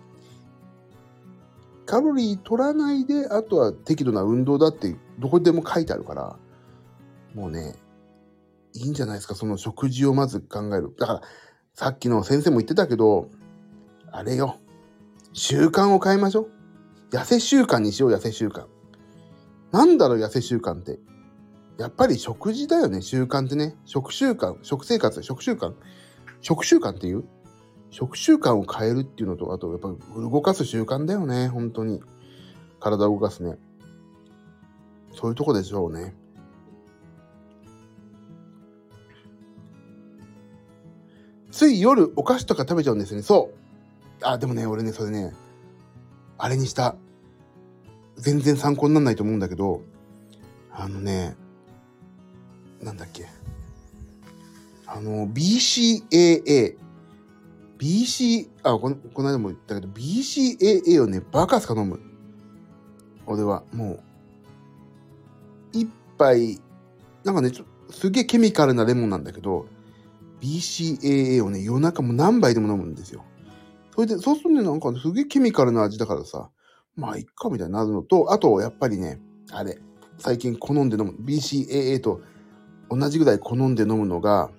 [1.85, 6.35] カロリー取らないであとは適度な運動だってどこでも書いてあるから
[7.35, 7.75] もうね
[8.73, 10.91] いいんじゃないですかその食事をまず考える。
[10.97, 11.21] だから
[11.75, 13.29] さっきの先生も言ってたけど
[14.11, 14.57] あれよ
[15.33, 16.47] 習慣を変えましょ
[17.11, 17.15] う。
[17.15, 18.65] 痩せ習慣にしよう痩せ習慣。
[19.75, 20.99] なんだろう痩せ習慣って
[21.77, 25.73] やっぱり食事だよね習慣ってね食習慣食生活食習慣
[26.39, 27.25] 食習慣っていう？
[27.89, 32.01] 食習慣を変えるっていうのと、あとやっぱ動かす習慣だよね、本当に。
[32.79, 33.57] 体を動かすね。
[35.13, 36.13] そういうとこでしょうね。
[41.51, 43.21] つい夜お菓子とか食べちゃうんですね。
[43.21, 43.51] そ
[44.21, 44.25] う。
[44.25, 45.33] あ、でもね、俺ね、それね、
[46.37, 46.95] あれにした。
[48.17, 49.81] 全然参考にならないと思うんだけど、
[50.71, 51.35] あのね、
[52.81, 53.27] なんだっけ。
[54.85, 56.77] あの、BCAA。
[57.77, 61.99] BC、あ、この、この間も言ったけど、BCAA をね、バカすか飲む。
[63.25, 63.99] 俺は、もう、
[65.73, 66.59] 一杯、
[67.23, 67.51] なんかね、
[67.89, 69.65] すげえケミカルなレモンなんだけど、
[70.41, 73.25] BCAA をね、夜中も何杯でも飲むんですよ。
[73.93, 76.49] それで、そうするとね、なんかすげえケミカルな味だからさ、
[76.95, 79.19] まあ、いっか、みたいになるのと、あと、やっぱりね、
[79.51, 79.79] あれ、
[80.17, 82.21] 最近好んで飲む、BCAA と
[82.89, 84.49] 同じぐらい好んで飲むのが、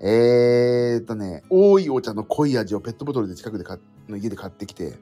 [0.00, 4.94] えーっとね、多いお茶の濃い味をペットボトルで近くで買の家で買ってきて、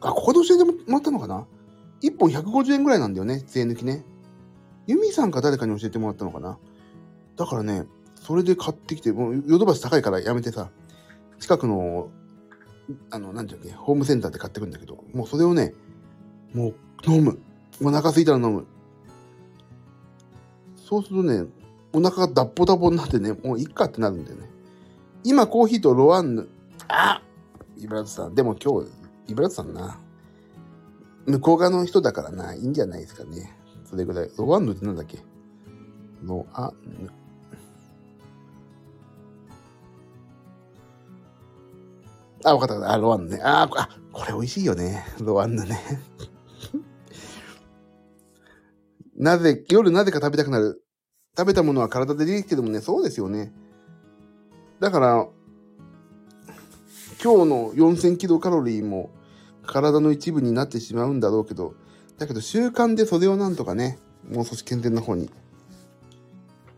[0.00, 1.44] あ、ここで教えてもらったのかな
[2.02, 4.04] ?1 本150円ぐらいなんだよね、税抜きね。
[4.86, 6.58] ユミさんか誰かに教えてもらったのかな？
[7.36, 7.84] だからね、
[8.14, 10.70] それで買ってきて、もうヨドバシ高いからやめてさ、
[11.40, 12.10] 近くの、
[13.10, 15.74] あの、なんていうわけ、ホームセンターで買ってくんだけど、もうそれをね、
[16.54, 16.74] もう
[17.10, 17.38] 飲む。
[17.82, 18.66] お腹空いたら飲む。
[20.76, 21.44] そうするとね、
[21.92, 24.48] お腹がダッポダポになってね、もういっかってなるんだよね。
[25.24, 26.48] 今コーヒーとロワンヌ、
[26.88, 27.22] あ
[27.78, 28.34] イブラトさん。
[28.34, 28.90] でも今日、
[29.28, 29.98] イブラトさんな。
[31.26, 33.56] 向こう側の人だからな、いいんじゃないですかね。
[33.84, 34.30] それぐらい。
[34.36, 35.18] ロワンヌってなんだっけ？
[36.22, 37.10] ロアンヌ。
[42.44, 42.94] あ、わかったわかった。
[42.94, 43.42] あ、ロワンヌね。
[43.42, 45.04] あ、あ、これ美味しいよね。
[45.20, 45.78] ロワンヌね。
[49.16, 50.82] なぜ、夜なぜか食べたくなる
[51.36, 53.52] 食べたものは体でできてるもね、そうですよね。
[54.80, 55.28] だから、
[57.22, 59.10] 今日の4000キロカロリーも
[59.64, 61.74] 体の一部になってしまうんだろうけど、
[62.18, 65.30] だけど習慣で袖をなんとかね、もう少し健全な方に。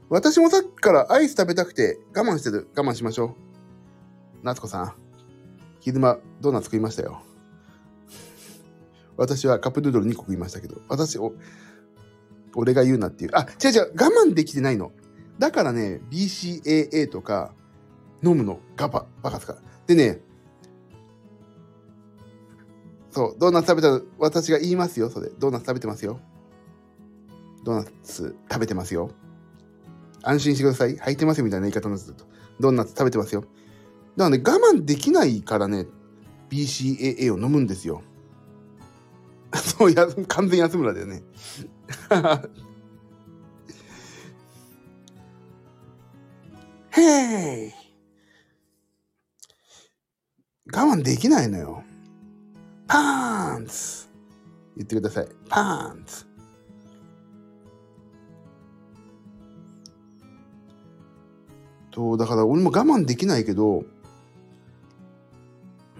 [0.09, 2.69] 私もさっきからアイス食べたくて我慢してる。
[2.77, 3.35] 我慢しましょう。
[4.43, 4.95] 夏子さん、
[5.85, 7.21] 昼間ドーナツ食いましたよ。
[9.19, 11.35] 私はカップヌードル2個食いましたけど、私を、
[12.55, 13.33] 俺が言うなっていう。
[13.35, 14.93] あ、違う違う、我慢できてないの。
[15.39, 17.53] だからね、BCAA とか
[18.23, 18.61] 飲むの。
[18.77, 19.59] ガバ、バカすか。
[19.87, 20.23] でね、
[23.11, 25.29] そう、ドーナツ食べたら私が言いますよ、それ。
[25.39, 26.19] ドーナツ食べてますよ。
[27.63, 29.11] ドーナツ食べてますよ。
[30.23, 30.97] 安心してください。
[30.97, 32.25] 履いてますよみたいな言い方のずっと。
[32.59, 33.45] ドーナツ食べてますよ。
[34.17, 35.87] だからね、我慢できないからね、
[36.51, 38.03] BCAA を飲むんですよ。
[39.55, 41.23] そうや、完全安村だよね。
[46.91, 47.73] へい。
[50.73, 51.83] 我慢できないのよ。
[52.87, 54.07] パンツ
[54.77, 55.29] 言ってください。
[55.49, 56.25] パンツ
[61.91, 63.85] と、だから俺も我慢できないけど、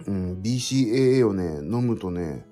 [0.07, 2.45] うん、BCAA をね、飲むとね、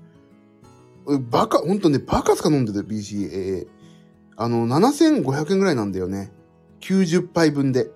[1.30, 3.68] バカ、ほんとね、バカすか飲んでる BCAA。
[4.36, 6.32] あの、7500円ぐらいなんだよね。
[6.82, 7.86] 90杯分で。
[7.86, 7.90] っ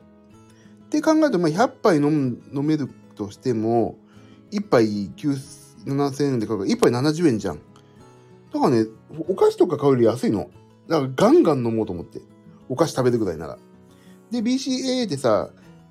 [0.90, 3.98] て考えると、まあ、100杯飲む、飲めるとしても、
[4.52, 7.60] 1杯9、7000円で買うから1杯70円じゃん。
[8.54, 8.86] だからね、
[9.28, 10.50] お菓子とか買うより安いの。
[10.88, 12.22] だからガンガン飲もうと思って。
[12.70, 13.58] お菓子食べるぐらいなら。
[14.32, 15.50] で、BCAA ってさ、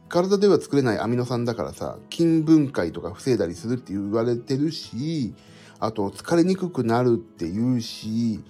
[0.09, 5.35] 体では作れないアミノ酸だからさ、筋分解とか防いだりするって言われてるし、
[5.79, 8.41] あと疲れにくくなるって言うし、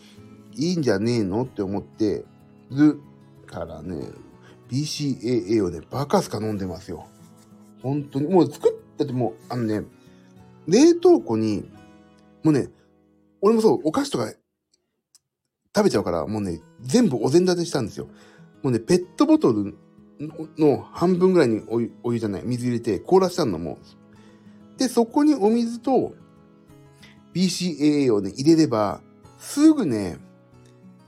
[0.55, 2.25] いいんじゃねえのって思って
[2.71, 3.01] る
[3.47, 4.09] からね、
[4.71, 7.07] BCAA をね、バカすか飲んでますよ。
[7.83, 8.29] 本当に。
[8.29, 9.83] もう作ったってもう、あのね、
[10.67, 11.71] 冷凍庫に、
[12.43, 12.69] もうね、
[13.41, 14.33] 俺もそう、お菓子とか
[15.75, 18.07] 食べちゃうから、もうね、全部お膳立てしたんですよ。
[18.63, 19.77] もうね、ペットボトル
[20.59, 23.79] の半分ぐらいにお湯お湯じゃない、水入れて凍らしたのも。
[24.79, 26.14] で、そこにお水と
[27.35, 29.01] BCAA をね、入れれば、
[29.39, 30.19] すぐね、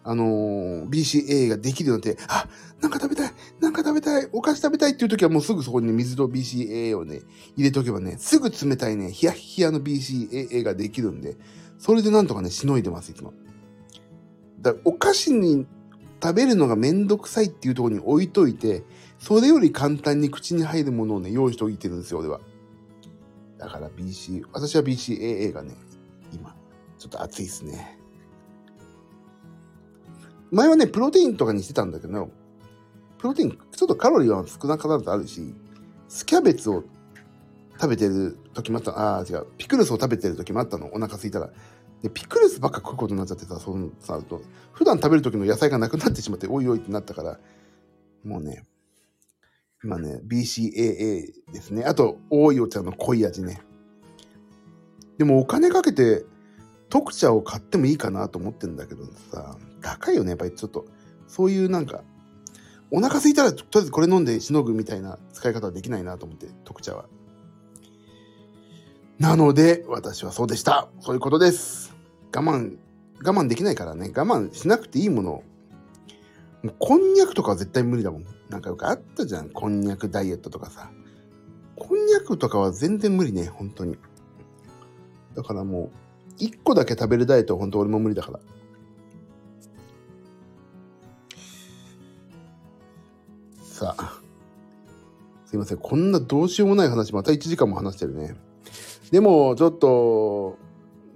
[0.04, 2.48] あのー、BCAA ができるので、あ、
[2.80, 7.20] なんか食べたいなんか食べたいお菓子食べたいっていう時はもうすぐそこに、水と BCAA をね、
[7.56, 11.36] 入れておけばね、すぐ冷たいね、ヒヤヒヤの BCAA ができるんで、
[11.78, 13.32] それでなんとかね、しのいでます、いつも。
[14.60, 15.66] だお菓子に
[16.22, 18.84] 食べるのがめんどくさいっていうところに置いといて、
[19.18, 22.40] それより簡単に口に入るものをね、用意しておいてるんですよ、俺は。
[23.58, 25.74] だから BC、私は BCAA がね、
[26.32, 26.54] 今、
[26.98, 27.98] ちょっと熱いですね。
[30.50, 32.30] 前はね、プロテインとかにしてたんだけど、
[33.18, 35.54] プロテイン、ちょっとカロリーは少なからずあるし、
[36.08, 36.84] スキャベツを
[37.74, 41.50] 食べてる時もあった、ああ、違う、ピクルスを食べてる時もあったの、お腹空いたら。
[42.02, 44.40] で、ピクルスばっか食うことになっちゃってさ、そうさ、と、
[44.72, 47.40] 普段食べる時の野菜がなくなってしまって、おいおいってなったから、
[48.24, 48.62] もうね、
[49.84, 50.72] 今ね、BCAA
[51.52, 51.84] ですね。
[51.84, 53.60] あと、多いお茶の濃い味ね。
[55.18, 56.24] でもお金かけて、
[56.88, 60.86] 特茶を買ってもいいかなと思ってんだけどさ、高いよね、やっぱりちょっと。
[61.26, 62.02] そういうなんか、
[62.90, 67.06] お腹空いたらとりあえずこれ飲んでしのぐみたいな使い方はできないなと思って、特茶は。
[69.18, 70.88] なので、私はそうでした。
[71.00, 71.94] そういうことです。
[72.34, 72.78] 我慢、
[73.22, 75.42] 我慢できないからね、我慢しなくていいもの
[76.62, 78.37] もうこんにゃくとかは絶対無理だもん。
[78.48, 79.50] なんかよくあったじゃん。
[79.50, 80.90] こんにゃくダイエットとかさ。
[81.76, 83.96] こんにゃくとかは全然無理ね、本当に。
[85.34, 85.90] だからもう、
[86.38, 88.40] 一個だけ食べるダイエットは本当俺も無理だから。
[93.62, 94.20] さあ。
[95.44, 95.78] すいません。
[95.78, 98.36] こんなどうしようもない話、また1時間も話してるね。
[99.10, 100.58] でも、ちょっと、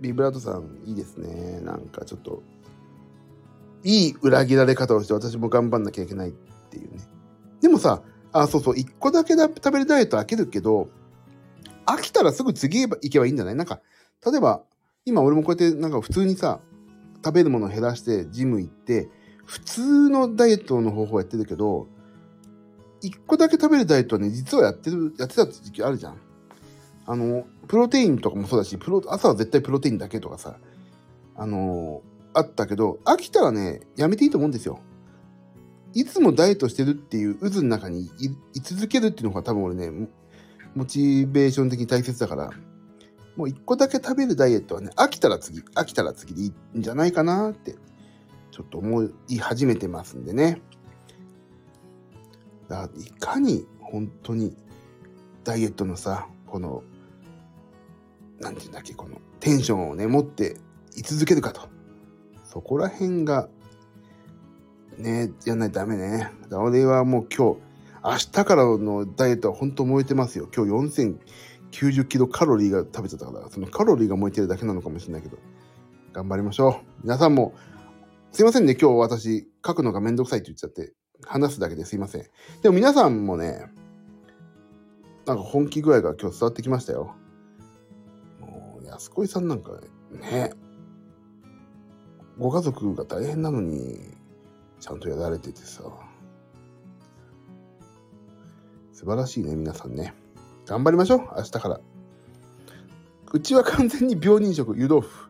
[0.01, 1.61] ビブラートさん、いいですね。
[1.61, 2.43] なんかちょっと、
[3.85, 6.33] いい裏切られ方をして私も頑張んなきゃいけないっ
[6.71, 7.12] ていうね。
[7.73, 8.03] もさ、
[8.33, 10.89] あ、そうそう、一個だけ食べるダイエット飽きるけど、
[11.85, 13.55] 飽きたらすぐ次へ行けばいいんじゃない？
[13.57, 13.81] なんか、
[14.25, 14.63] 例えば、
[15.05, 16.61] 今俺もこうやってなんか普通にさ、
[17.25, 19.09] 食べるものを減らしてジム行って、
[19.45, 21.89] 普通のダイエットの方法やってるけど、
[23.01, 26.19] 一個だけ食べるダイエットはね、実はやってる、やってた時期あるじゃん。
[27.05, 30.57] あの、プロテインとかもそうだし、プロ、朝は絶対プロテインだけとかさ、
[31.35, 32.03] あの、
[32.33, 34.79] あったけど、飽きたらね、やめていいと思うんですよ。
[35.95, 38.11] いつもダイエットしてるっていう渦の中に
[38.55, 40.09] 居続けるっていうのが多分俺ね、
[40.75, 42.51] モチベーション的に大切だから、
[43.37, 47.77] もう一個だけ食べるダイエットはね、飽きたら次、飽きたら次でいいんじゃないかなって、
[48.51, 50.61] ちょっと思い始めてますんでね。
[52.69, 54.57] だいかに本当に
[55.45, 56.83] ダイエットのさ、この、
[58.41, 60.57] なんて言うんだっけ、このテンションをね、持って
[60.97, 61.69] 居続けるかと。
[62.45, 63.49] そこら辺が、
[64.99, 66.31] ね、やんないとダメね。
[66.51, 67.61] 俺はもう今日、
[68.05, 70.49] 明日からのダイエットは本当燃えてますよ。
[70.55, 71.07] 今日
[71.71, 75.39] 4090キロカロリーが食べちゃったから、そのカロリーが燃えてるだけなのかもしれないけど、
[76.13, 76.87] 頑張りましょう。
[77.05, 77.55] 皆さんも、
[78.33, 80.93] すいませんね、今日私、書くのがめんどくさいって言っちゃって、
[81.25, 82.23] 話すだけですいません。
[82.63, 83.71] でも皆さんもね、
[85.27, 87.15] なんか本気具合が今日伝わってきましたよ。
[88.41, 89.71] もう、安子さんなんか
[90.11, 90.53] ね、
[92.39, 94.01] ご家族が大変なのに、
[94.83, 95.85] ちゃんとやられててさ。
[98.93, 100.13] 素晴らしいね、皆さんね。
[100.67, 101.81] 頑張りましょう、明日から。
[103.33, 105.29] うちは完全に病人食、湯豆腐。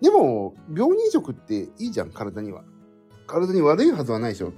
[0.00, 2.64] でも、病人食っていいじゃん、体には。
[3.28, 4.52] 体に悪いはずはないでしょ。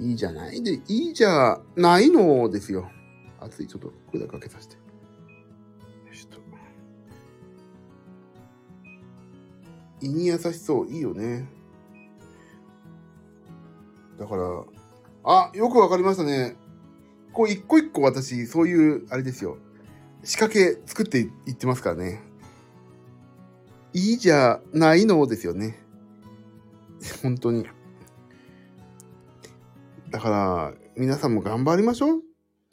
[0.00, 0.60] いいじゃない？
[0.64, 2.90] で、いいじゃないのですよ。
[3.38, 4.76] 熱い、ちょっと、これだけかけさせて。
[10.04, 10.88] 胃に優しそう。
[10.90, 11.48] いいよね。
[14.18, 14.64] だから、
[15.24, 16.56] あ、よくわかりましたね。
[17.32, 19.58] こう、一個一個私、そういう、あれですよ。
[20.22, 22.22] 仕掛け作っていってますからね。
[23.92, 25.78] いいじゃないのですよね。
[27.22, 27.66] 本当に。
[30.10, 32.20] だから、皆さんも頑張りましょう。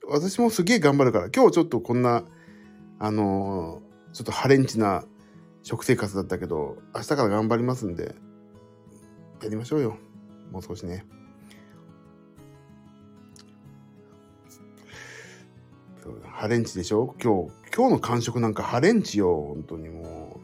[0.07, 1.29] 私もすげえ頑張るから。
[1.34, 2.23] 今日ちょっとこんな
[3.03, 5.03] あのー、ちょっとハレンチな
[5.64, 8.16] 食生活だったけど、明日から頑張りますんで、
[9.41, 9.97] やりましょうよ。
[10.51, 11.05] もう少しね。
[16.24, 17.16] ハレンチでしょ？
[17.24, 19.53] 今日、今日の感触なんかハレンチよ。
[19.53, 20.41] 本当にもう。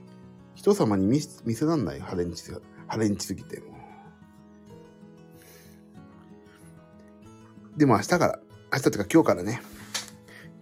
[0.53, 2.51] 人様に見見せらんないハレンチ
[2.87, 3.61] ハレンチすぎて。
[7.75, 8.39] でも明日から、
[8.71, 9.61] 明日とか今日からね。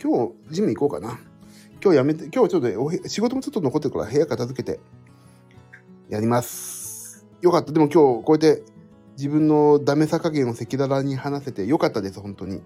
[0.01, 1.19] 今日、ジム行こうかな。
[1.85, 2.61] 今日やめて、今日ちょっ
[3.03, 4.79] と仕事もちょっと残ってるから部屋片付けて
[6.09, 7.27] やります。
[7.41, 7.71] よかった。
[7.71, 8.63] でも今日こうやって
[9.15, 12.63] 自分のダメさ加減を赤裸々に話せてよかったです、本当に。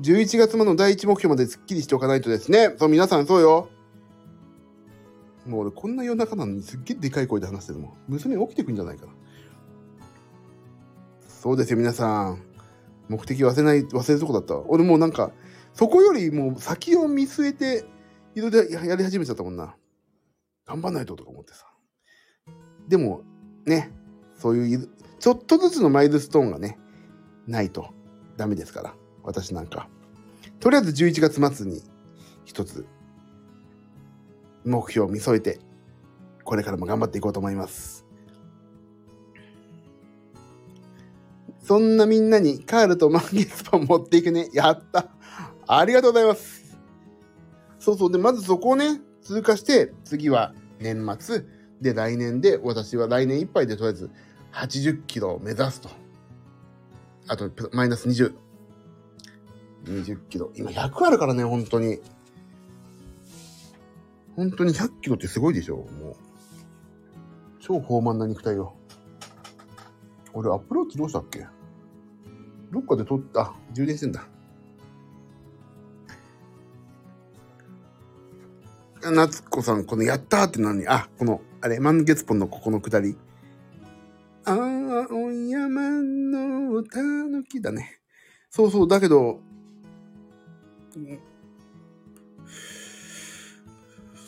[0.00, 2.74] 11月までの第一目標まですっきりしておかないとですね。
[2.80, 3.68] そう、皆さんそうよ。
[5.46, 7.92] もう俺こんな夜中なのにすっげえでかい声で話してるもん。
[8.08, 9.12] 娘起きてくんじゃないかな。
[11.28, 12.42] そうですよ、皆さん。
[13.08, 14.58] 目的忘れない、忘れるとこだった。
[14.66, 15.30] 俺もうなんか、
[15.74, 17.84] そこよりもう先を見据えて、
[18.34, 19.76] いろいろやり始めちゃったもんな。
[20.66, 21.66] 頑張んないととか思ってさ。
[22.88, 23.22] でも、
[23.66, 23.90] ね、
[24.38, 26.78] そういう、ちょっとずつのマイルストーンがね、
[27.46, 27.88] ないと
[28.36, 28.94] ダメですから。
[29.22, 29.88] 私なんか。
[30.60, 31.82] とりあえず11月末に
[32.44, 32.86] 一つ
[34.64, 35.58] 目標を見添えて、
[36.44, 38.06] これからも頑張っていこうと思います。
[41.60, 44.50] そんなみんなにカールと満月パン持っていくね。
[44.52, 45.13] やった
[45.66, 46.76] ありがとうございます
[47.78, 48.12] そうそう。
[48.12, 51.44] で、まずそこをね、通過して、次は年末。
[51.80, 54.10] で、来年で、私は来年いっぱいでとりあえず
[54.52, 55.90] 80キロを目指すと。
[57.28, 58.34] あと、マイナス20。
[59.84, 60.50] 20キロ。
[60.54, 62.00] 今100あるからね、本当に。
[64.36, 66.16] 本当に100キロってすごいでしょもう。
[67.60, 68.74] 超豊満な肉体よ。
[70.32, 71.46] 俺、アップローチどうしたっけ？
[72.72, 73.54] どっかで撮った。
[73.72, 74.26] 充電してんだ。
[79.10, 80.86] 夏子さん、このやったーって何？
[80.88, 83.16] あ、この、あれ、満月ポンのここのくだり。
[84.44, 84.56] ああ、
[85.14, 88.00] お山のたぬきだね。
[88.50, 89.40] そうそう、だけど、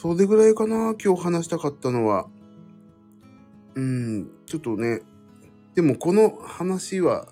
[0.00, 2.28] それぐらいかな、今日話したかったのは。
[3.74, 5.02] うん、ちょっとね、
[5.74, 7.28] でもこの話は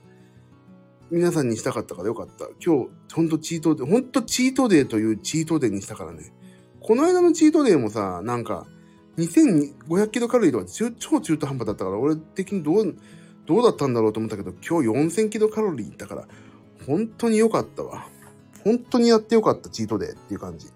[1.11, 2.47] 皆さんにしたかったからよかった。
[2.65, 6.33] 今日、ほんとチートデー、ほんとチートデーというチートデーにしたからね。
[6.87, 8.67] この間のチートデーもさ、なんか、
[9.17, 10.67] 2500キロカロリーとか
[10.99, 12.95] 超中途半端だったから、俺的にどう、
[13.47, 16.29] どうだったんだろうと思ったけど、今日4000キロカロリーだから、
[16.87, 18.07] 本当に良かったわ。
[18.65, 20.67] 本当にやってよかったチートデーっていう感じ。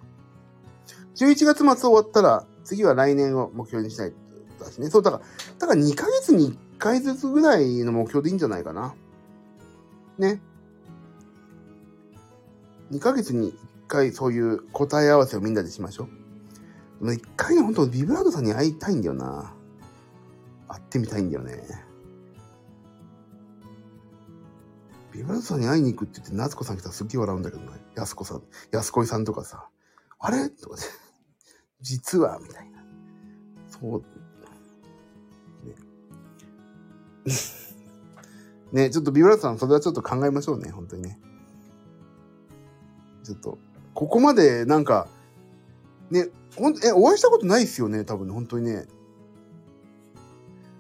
[1.17, 4.13] 11月末終わったら、次は来年を目標にしない
[4.59, 4.89] とだしね。
[4.89, 5.25] そう、だから、
[5.59, 8.95] だから2ヶ月に1回ずつぐらいの目標でいいんじゃないかな。
[10.19, 10.41] ね。
[12.93, 13.53] 2ヶ月に
[13.89, 17.05] 回そういう答え合わせをみんなでしましょう。
[17.05, 19.55] でも1回ね、本当ビブラードさんに会いたいんだよな。
[20.69, 21.89] 会ってみたいんだよね。
[25.13, 27.71] ビブラードさんに会いに行くって言って、夏子さん来たらすっげえ笑うんだけどね。
[27.97, 29.69] 安子さん、安子さんとかさ、
[30.21, 30.49] あれ？
[30.51, 30.83] とかね、
[31.81, 32.85] 実は、みたいな。
[33.69, 34.01] そう。
[35.67, 35.75] ね。
[38.87, 41.21] ね、ちょっとビブラードさん、それはちょっと考えましょうね、本当にね。
[43.25, 43.59] ちょっと、
[43.99, 45.09] ここまでなんか、
[46.09, 48.87] ね、ほんえ、お会いしたことないっすよね、多分、本当にね。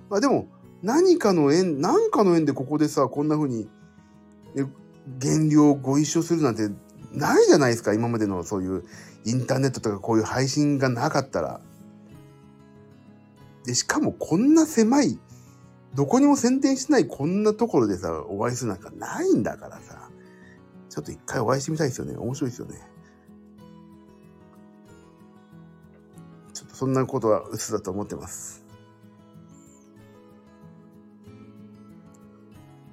[0.08, 0.46] まあでも、
[0.84, 3.68] 何かの縁、何かの縁でここでさ、こんな風に
[5.18, 6.68] 減量ご一緒するなんて
[7.12, 7.92] ないじゃないですか？
[7.92, 8.84] 今までのそういう
[9.24, 11.60] インターネットとかこういう配信がなかったら。
[13.64, 15.18] でしかもこんな狭い
[15.96, 20.08] どこにも宣伝しないこんなところでさお会いするなんかないんだからさ
[20.88, 22.80] ちょっと一回お会いしてみたいですよね面白いですよね。
[26.78, 28.64] そんなことは薄だと思ってます。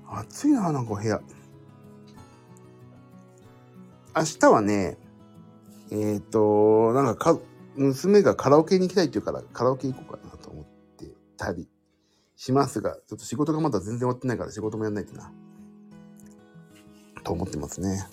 [0.07, 1.21] 暑いな、なんか部屋。
[4.15, 4.97] 明日はね、
[5.91, 7.39] えっ、ー、と、なんかか、
[7.75, 10.65] 娘がカラオケに行きたいって言うから、カラオケ行こうかなと思っ
[10.97, 11.67] てたり
[12.35, 15.31] しますが、ちょっと仕事がまだ全然終わってないから仕事もやんないとな。
[17.23, 18.03] と思ってますね。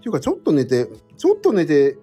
[0.00, 1.96] っていうか、ちょっと寝て、ちょっと寝て、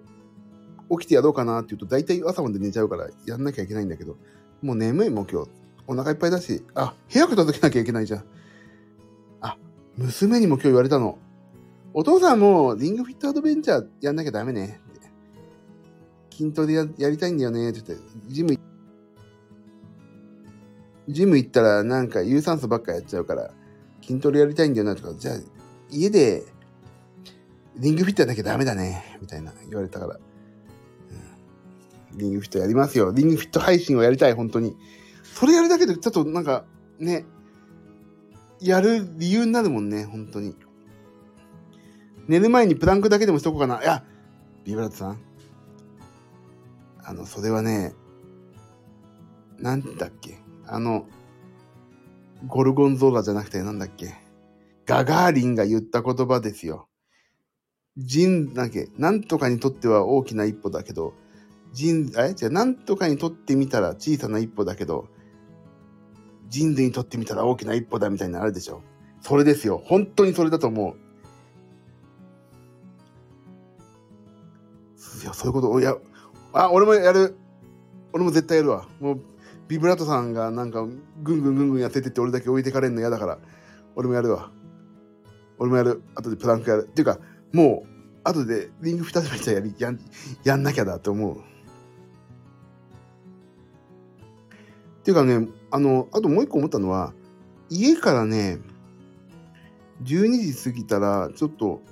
[0.90, 4.16] 起きてやろうかなって言うと、大体朝まで寝ちゃうからやんなきゃいけないんだけど、
[4.62, 5.50] もう眠いもん今日。
[5.86, 8.24] お腹いっぱいだし、あ、部屋片付けなきゃいけないじゃん。
[9.40, 9.56] あ、
[9.96, 11.18] 娘にも今日言われたの。
[11.92, 14.80] お父さんもリングフィットアドベンチャーやんなきゃダメね。
[16.30, 17.70] 筋トレややりたいんだよね。
[17.70, 18.56] って言って、ジム、
[21.08, 23.50] ジム行ったらなんか有酸素ばっかやっちゃうから、
[24.00, 25.34] 筋トレやりたいんだよなとか、じゃあ
[25.90, 26.44] 家で
[27.76, 30.20] リングフィットやなきゃダメだね、みたいな言われたから。
[32.14, 33.12] リングフィットやりますよ。
[33.12, 34.76] リングフィット配信をやりたい、本当に。
[35.22, 36.64] それやるだけでちょっとなんか、
[36.98, 37.24] ね、
[38.60, 40.54] やる理由になるもんね、本当に。
[42.28, 43.82] 寝る前にプランクだけでもしとこうかな。
[43.82, 44.04] いや、
[44.64, 45.18] ビブラットさん。
[47.02, 47.94] あの、それはね、
[49.58, 50.38] なんだっけ。
[50.66, 51.06] あの、
[52.46, 54.14] ゴルゴンゾーラじゃなくてなんだっけ。
[54.86, 56.88] ガガーリンが言った言葉ですよ。
[57.96, 61.14] 人だけ、なんとかにとっては大きな一歩だけど、
[61.72, 62.34] 人、あれ？
[62.34, 65.08] じゃなんとかにとってみたら小さな一歩だけど、
[66.48, 68.82] 人類にとってみたら大きな一歩だみたいなのあるでしょ。
[69.20, 69.80] それですよ。
[69.84, 70.96] 本当にそれだと思う。
[75.22, 75.96] いや、そういうこと、いや、
[76.52, 77.36] あ、俺もやる。
[78.12, 78.88] 俺も絶対やるわ。
[78.98, 79.20] もう、
[79.68, 80.84] ビブラートさんがなんか、
[81.22, 83.38] ぐんぐんぐんぐんやっててって俺だけ置いてかれんの嫌だから、
[83.94, 84.50] 俺もやるわ。
[85.58, 86.02] 俺もやる。
[86.14, 86.88] 後でプランクやる。
[86.90, 87.20] っていうか、
[87.52, 87.88] もう、
[88.24, 90.00] 後でリング2つめちゃやり、やん、
[90.42, 91.49] やんなきゃだと思う。
[95.10, 97.12] ていうかね、あの、あともう一個思ったのは、
[97.68, 98.60] 家からね、
[100.04, 101.82] 12時過ぎたら、ちょっと、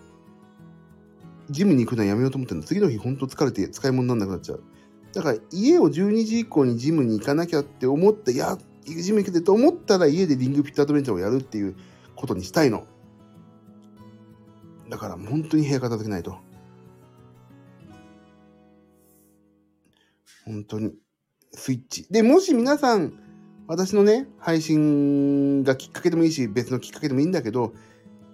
[1.51, 2.67] ジムに行くのはやめようと思ってるの。
[2.67, 4.63] 次の日ほんと疲れて使い物にならなくなっちゃう。
[5.13, 11.75] だから家を12時以降にジムに行かなきゃって思って、いや、ジム行けてと思ったら家でリングフィットアドベンチャーをやるっていう
[12.15, 12.87] ことにしたいの。
[14.89, 16.37] だから本当に部屋片付けないと。
[20.45, 21.08] 本当に。
[21.53, 22.07] スイッチ。
[22.11, 23.13] で、もし皆さん、
[23.67, 27.75] 私のね、配信がきっかけでもいいし、別のきっかけでもいいんだけど、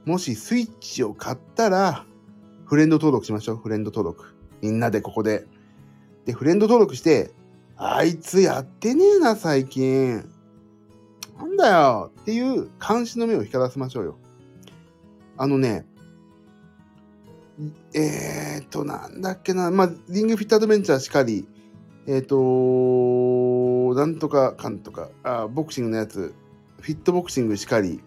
[0.04, 2.06] もしスイッチを買ったら、
[2.66, 3.56] フレンド登録しましょう。
[3.56, 4.34] フレンド登録。
[4.62, 5.46] みんなでここで。
[6.24, 7.32] で、フレンド登録して、
[7.76, 10.24] あいつやってねえな、最近。
[11.36, 14.18] なんだよっていう監視の目を光らせましょうよ。
[15.36, 15.84] あのね、
[17.92, 21.46] えーと、なんだっけな、まあ、リングフィットアドベンチャーしかり、
[22.06, 26.34] えーと、なんとかかんとか、あボクシングのやつ、
[26.80, 28.02] フィットボクシングしかり、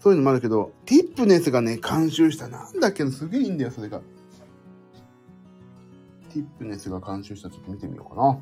[0.00, 4.00] そういうのもあるけど、ティップネスがね、監修した、なんだっけ、すげえいいんだよ、それが。
[6.32, 8.38] ティップネスが監修したちょっと見てみようかな。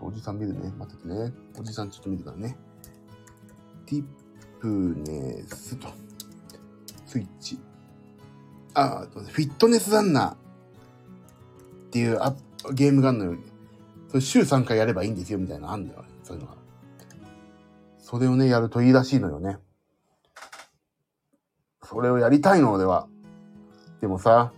[0.00, 0.72] おじさん見るね。
[0.76, 1.32] 待っててね。
[1.56, 2.58] おじさんちょっと見るからね。
[3.86, 4.04] ティッ
[4.58, 4.66] プ
[5.08, 5.88] ネスと。
[7.06, 7.60] スイッチ。
[8.74, 10.36] あ、フィットネスランナーっ
[11.90, 12.34] ていうア
[12.72, 13.38] ゲームがあるのよ。
[14.12, 16.04] それ週3回やればいいんですよみたいなのあんだよ。
[16.22, 16.58] そういうのが。
[17.98, 19.56] それをね、やるといいらしいのよね。
[21.82, 23.08] それをやりたいの、俺は。
[24.02, 24.52] でもさ、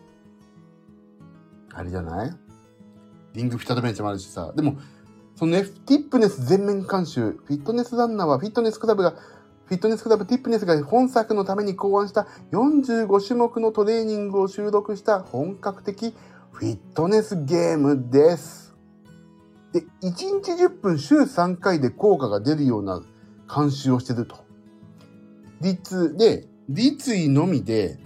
[1.72, 2.32] あれじゃない？
[3.34, 4.52] リングフィットアドベンチャーもあるしさ。
[4.56, 4.76] でも、
[5.36, 9.12] そのね、ティップネス全面監修、フィットネスランナーはフィットネスクラブが、
[9.66, 16.12] フィットネスクラブティップネスが本作のために考案した45種目のトレーニングを収録した本格的
[16.50, 18.63] フィットネスゲームです。
[19.74, 23.02] で、1日10分週3回で効果が出るような
[23.52, 24.36] 監修をしてると。
[25.60, 27.98] 立で、立位のみで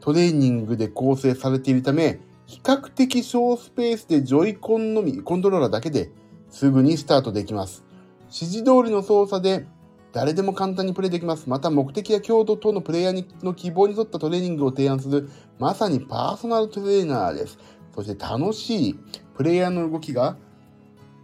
[0.00, 6.12] トレーニングで構成されているため、比較的小スペースでジョイコンのみ、コントローラーだけで
[6.48, 7.82] すぐにスタートできます。
[8.26, 9.66] 指示通りの操作で
[10.12, 11.48] 誰でも簡単にプレイできます。
[11.48, 15.28] また目的や強度等のプレイヤーの希望に沿ったトレーニングを提案する、
[15.58, 17.58] まさにパーソナルトレーナーです。
[17.92, 18.94] そして楽しい
[19.34, 20.36] プレイヤーの動きが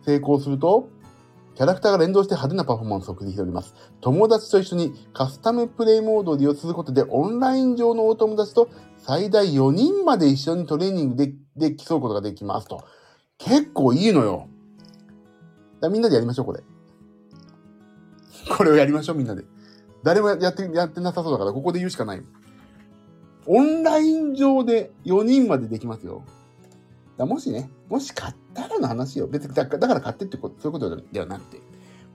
[0.05, 0.88] 成功すると、
[1.55, 3.74] キャラクターが連動して派手なパフォーマンスを繰り広げます。
[4.01, 12.84] 友達と一緒にカスタムプレイモードを利用することで、オンライン上のお友達と最大4人まで一緒にトレーニングでで競うことができますと。
[13.38, 14.49] 結構いいのよ。
[15.90, 16.62] みんなでやりましょう、これ。
[18.57, 19.44] これをやりましょう、みんなで。
[20.05, 22.22] 誰もやって、やってなさそうだから、ここで言うしかない。
[23.46, 26.22] オンライン上で4人までできますよ。
[27.19, 29.27] だもしね、もし買ったらの話よ。
[29.27, 31.61] 別にだから買ってってこと、そういうことではなくて。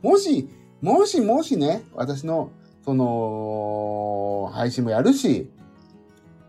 [0.02, 0.50] もし、
[0.82, 2.52] もしもしね、私の、
[2.84, 5.52] その、配信もやるし、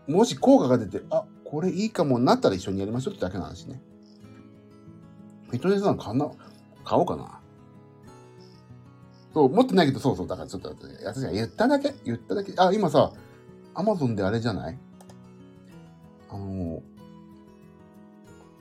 [0.07, 3.81] もし効果が出て、あ、これいいかもなったら一緒にやりましょうってだけの話ね。
[5.49, 6.13] フィットネスなん買
[6.83, 7.39] 買おうかな。
[9.33, 12.53] そう、持ってないけど、そうそう、だからちょっと、私が言っただけ、言っただけ。
[12.57, 13.11] あ、今さ、
[13.73, 14.77] アマゾンであれじゃない？
[16.29, 16.81] あの、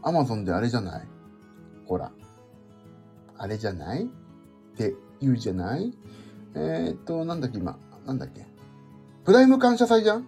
[0.05, 1.09] アマゾンであれじゃない？
[1.87, 2.13] ほら。
[3.39, 4.05] あれじゃない？
[4.05, 4.07] っ
[4.77, 5.93] て言うじゃない？
[6.55, 8.47] えー、っと、なんだっけ今、なんだっけ？
[9.25, 10.27] プライム感謝祭じゃん？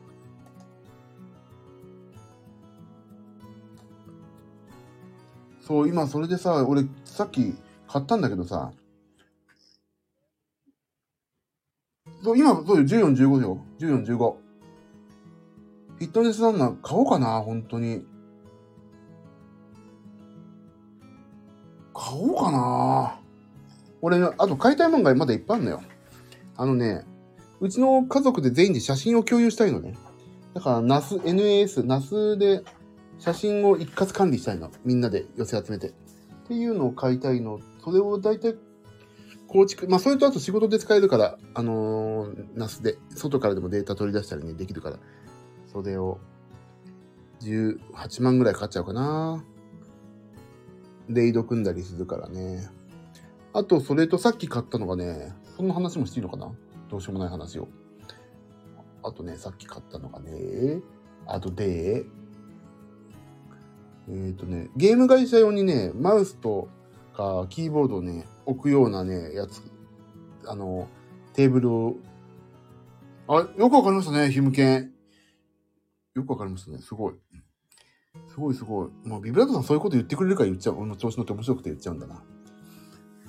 [5.61, 7.55] そう、今それでさ、俺さっき
[7.87, 8.73] 買ったんだけどさ、
[12.23, 13.59] そう、今、そうよ、14、15よ。
[13.79, 14.17] 14、15。
[14.17, 18.05] フィットネスランナー買おうかな、本当に。
[21.97, 23.19] 買おうかな。
[24.03, 25.83] 俺、あと買いたいもんがまだいっぱいあるのよ。
[26.57, 27.05] あのね、
[27.61, 29.95] うちの家族で全員で写真を共有したいのね。
[30.55, 32.63] だから、ナス、NAS、ナスで
[33.19, 34.71] 写真を一括管理したいの。
[34.85, 35.89] みんなで寄せ集めて。
[35.89, 35.93] っ
[36.49, 37.61] ていうのを買いたいの。
[37.83, 38.57] それを大体
[39.49, 44.99] 構築、まあそれとあと仕事で使えるから、あのー、ナスで、外からでもデータ取り出したりね、できるから、
[45.73, 46.19] それを
[47.41, 49.45] 18万ぐらいかかっちゃうかな。
[51.09, 52.69] レイド組んだりするからね。
[53.53, 56.53] あと、それとさっき買ったのがね、そんな話もしていいのかな？
[56.89, 57.69] どうしようもない話を。
[59.03, 60.81] あとね、さっき買ったのがね、
[61.27, 62.05] あとで、
[64.09, 66.69] えっ、ー、とね、ゲーム会社用にね、マウスと
[67.17, 69.63] かキーボードをね、置くようなね、やつ、
[70.47, 70.89] あの、
[71.33, 71.97] テーブルを、
[73.29, 74.93] あ、よくわかりましたね、ヒムケン。
[76.15, 77.15] よくわかりましたね、すごい。
[78.29, 79.09] すごいすごい。
[79.09, 80.77] もうビブラートさんそういうこと言ってくれるから言っちゃう。
[80.77, 82.23] 俺の調子乗って面白くて言っちゃうんだな。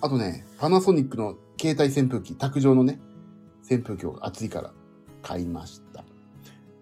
[0.01, 2.99] あとね、パナソニックの携帯扇風機、卓上のね、
[3.69, 4.71] 扇風機を暑いから
[5.21, 6.03] 買いました。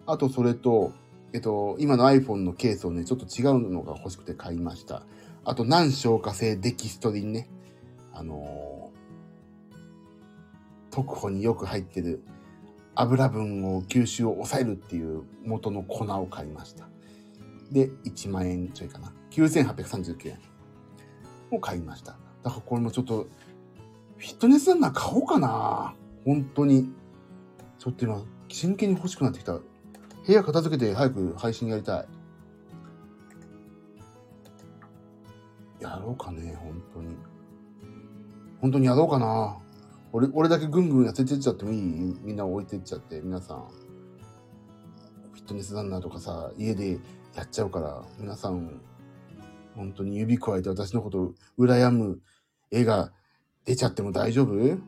[0.05, 0.91] あとそれと、
[1.33, 5.03] えっと、今の iPhone のケースをね、ちょっと違うのが欲しくて買いました。
[5.43, 7.49] あと、難消化性デキストリンね。
[8.13, 9.75] あのー、
[10.91, 12.23] 特保によく入ってる
[12.95, 16.87] 油分を吸収を抑えるっていう元の粉を買いました。
[17.71, 19.11] で、1万円ちょいかな。
[19.31, 20.39] 9839円
[21.51, 22.17] を買いました。
[22.43, 23.27] だからこれもちょっと、
[24.17, 25.93] フィットネスランナー買おうかな
[26.23, 26.89] 本当に。
[27.77, 29.53] ちょっと今、真剣に欲しくなってきた。
[29.53, 29.63] 部
[30.27, 32.07] 屋片付けて早く配信やりたい。
[35.81, 37.17] やろうかね、本当に。
[38.61, 39.57] 本当にやろうかな。
[40.13, 41.79] 俺、俺だけぐんぐん痩せてっちゃってもいい？
[42.23, 43.67] みんな置いてっちゃって、皆さん。
[45.33, 46.97] フィットネスランナーとかさ、家で
[47.35, 48.79] やっちゃうから、皆さん、
[49.75, 52.21] 本当に指加えて私のこと羨む
[52.71, 53.11] 絵が
[53.65, 54.79] 出ちゃっても大丈夫？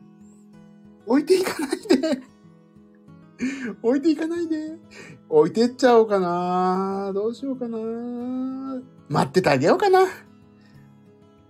[1.06, 2.20] 置いていかないで
[3.82, 4.72] 置いていかないで
[5.28, 7.78] 置いてっちゃおうかなどうしようかな
[9.08, 10.00] 待っててあげようかな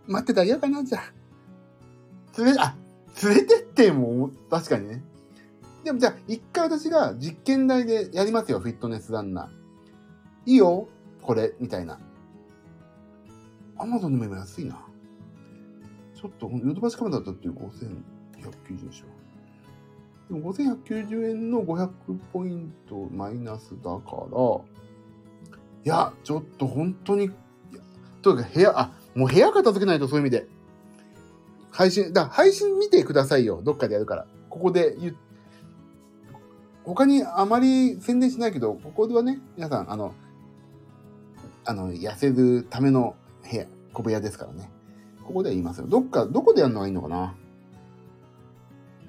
[0.07, 1.03] 待っててあげようかなじゃあ。
[2.43, 2.77] 連れ、あ、
[3.25, 5.03] 連れてっても、確かにね。
[5.85, 9.58] でもじゃあ、一回私が実験台でやりますよ、フィットネスランナー。
[10.49, 10.89] いいよ、
[11.21, 12.01] これ、みたいな。
[13.77, 14.83] アマゾンでも今安いな。
[16.15, 17.59] ちょっと、ヨドバシカメラだったって5190
[18.71, 20.33] 円でしょ。
[20.33, 21.91] でも5190円の500
[22.33, 24.39] ポイントマイナスだから、
[25.85, 27.31] いや、ちょっと本当に、
[28.23, 30.49] とにか部屋、あ、もう部屋片付けないとそういう意味で。
[31.71, 33.61] 配信、だ配信見てくださいよ。
[33.63, 34.27] どっかでやるから。
[34.49, 35.15] ここで言
[36.85, 40.15] 他にあまり宣伝しないけど、ここではね、皆さん、あの、
[41.69, 43.15] あの、痩せるための
[43.49, 44.71] 部屋、小部屋ですからね。
[45.23, 45.87] ここでは言いますよ。
[45.87, 47.35] どっか、どこでやるのがいいのかな？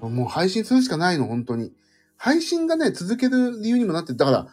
[0.02, 1.72] もう配信するしかないの、本当に。
[2.18, 4.46] 配信がね、続ける理由にもなって、だから、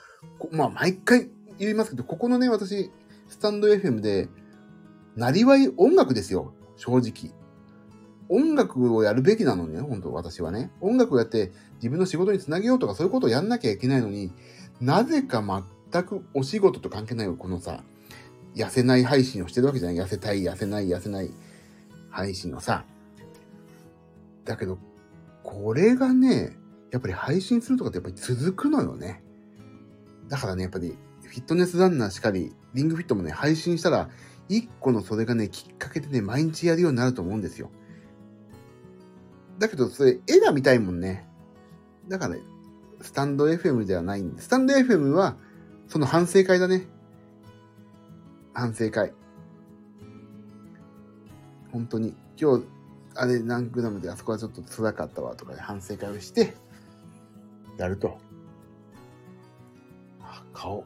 [0.52, 1.30] まあ、毎回
[1.60, 2.91] 言いますけど、ここのね、私、
[3.27, 4.30] スタンド FM で、
[5.18, 7.34] なりわい音楽ですよ、正直。
[8.30, 10.72] 音楽をやるべきなのね、本当私はね。
[10.80, 14.31] 音楽をやって自分の仕事につなげようとかそういうことをやんなきゃいけないのに、
[14.80, 15.44] なぜか
[15.91, 17.84] 全くお仕事と関係ないよ、このさ、
[18.57, 19.97] 痩せない配信をしてるわけじゃない。
[19.97, 21.31] 痩せたい、痩せない、痩せない
[22.09, 22.85] 配信をさ。
[24.45, 24.79] だけど、
[25.43, 26.57] これがね、
[26.91, 29.23] やっぱり配信するとかってやっぱり続くのよね。
[30.27, 34.09] だからね、やっぱりフィットネスランナーしかり、リングフィットもね、配信したら
[34.49, 37.69] 一個のそれがね、きっかけでね、毎日やるようになると思うんですよ。
[39.59, 41.27] だけど、それ、絵が見たいもんね。
[42.07, 42.41] だからね、
[43.01, 45.38] スタンド FM ではないんで、スタンド FM は、
[45.88, 46.88] その反省会だね。
[48.57, 49.13] 反省会。
[51.71, 52.65] 本当に、今日、
[53.13, 56.55] あれ何グラムであそこはちょっと辛かったわとかで反省会をして、
[57.77, 58.17] やると。
[60.21, 60.85] あ、顔。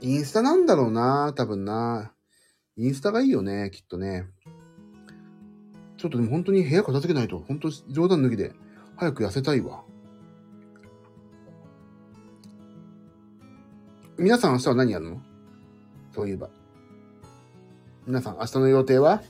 [0.00, 2.14] インスタなんだろうな、多分な。
[2.78, 4.30] インスタがいいよね、きっとね。
[5.98, 8.54] ちょっとでも本当に部屋片付けないと、本当冗談抜きで、
[8.96, 9.84] 早く痩せたいわ。
[14.16, 15.22] 皆さん明日は何やるの？
[16.14, 16.48] そういえば。
[18.06, 19.22] 皆さん明日の予定は？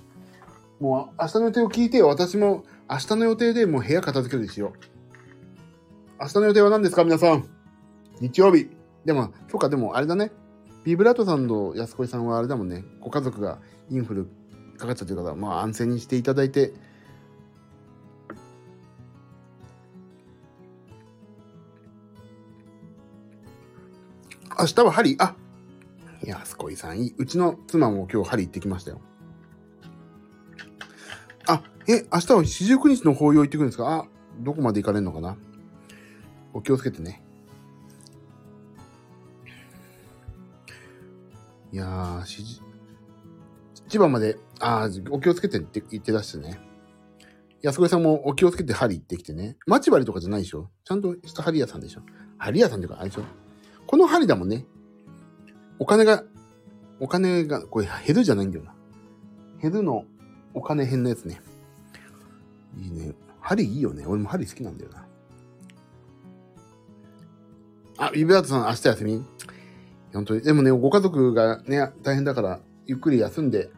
[0.81, 2.03] もう明日の予定を聞いて。
[2.03, 4.73] 私も明日の予定でもう部屋片付けるでしよう。
[6.21, 7.05] 明日の予定は何ですか？
[7.05, 7.45] 皆さん。
[8.21, 8.71] 日曜日。
[9.05, 10.31] でも、そうか、でもあれだね。
[10.85, 13.59] ビブラートさんと安子さんはあれだもんね、ご家族が
[13.91, 14.27] インフル
[14.79, 16.73] かかっちゃってる方まあ安静にしていただいて、
[24.59, 25.35] 明日は針、あ、
[26.25, 27.15] 安子さん、いい。
[27.19, 29.01] うちの妻も今日針行ってきましたよ。
[31.47, 33.93] あ、え、明日は四十九日の法要行ってくるんですか？
[33.93, 34.07] あ、
[34.39, 35.37] どこまで行かれるのかな？
[36.55, 37.23] お気をつけてね。
[41.73, 42.61] いやー、しじ、
[43.89, 46.61] 千葉まで、あ、お気をつけてって言って出してね。
[47.63, 49.57] 安子さんもお気をつけて針行ってきてね。
[49.67, 50.71] 待ち針とかじゃないでしょ？
[50.85, 52.03] ちゃんとした針屋さんでしょ？
[52.39, 53.25] 針屋さんっていうか、あれでしょ？
[53.87, 54.67] この針だもんね。
[55.83, 56.23] お金が、
[57.01, 58.73] お金が、これ減るじゃないんだよな。
[59.61, 60.05] 減るの
[60.55, 61.41] お金変なやつね。
[62.79, 63.15] いいね。
[63.41, 64.05] 針いいよね。
[64.07, 65.07] 俺も針好きなんだよな。
[67.99, 69.25] あ、ビブラートさん明日休み？
[70.13, 70.43] 本当に。
[70.43, 73.69] でもね、ご家族がね、大変だから、ゆっくり休んで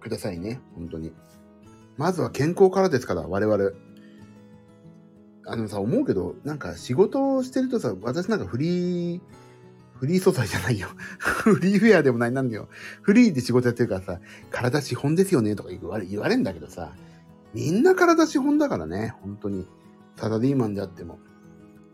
[0.00, 0.60] くださいね。
[0.76, 1.12] 本当に。
[1.96, 3.72] まずは健康からですから、我々。
[5.46, 9.20] あのさ、思うけど、なんか仕事をしてるとさ、私なんかフリー、
[10.00, 10.88] フリー素材じゃないよ。
[11.20, 12.70] フリーフェアでもないなんだよ。
[13.02, 14.20] フリーで仕事やってるからさ、
[14.50, 16.94] 体資本ですよねとか言われ、言われんだけどさ、
[17.52, 19.68] みんな体資本だからね、本当に。
[20.16, 21.18] サラリーマンであっても。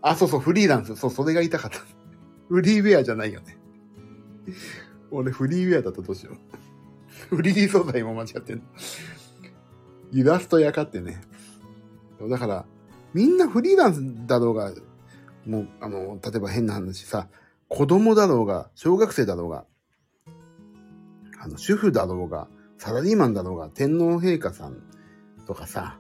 [0.03, 0.95] あ、そうそう、フリーランス。
[0.95, 1.79] そう、それが言いたかった。
[2.49, 3.59] フリーウェアじゃないよね。
[5.11, 6.37] 俺、フリーウェアだったらどうしよ
[7.33, 7.37] う。
[7.37, 8.63] フリー素材も間違ってんの。
[10.13, 11.21] イラストやかってね。
[12.21, 12.67] だから、
[13.15, 14.73] みんなフリーランスだろうが、
[15.45, 17.29] もう、あの、例えば変な話さ、
[17.69, 19.65] 子供だろうが、小学生だろうが、
[21.41, 22.49] あの、主婦だろうが、
[22.79, 24.83] サラリーマンだろうが、天皇陛下さん
[25.47, 25.99] とかさ、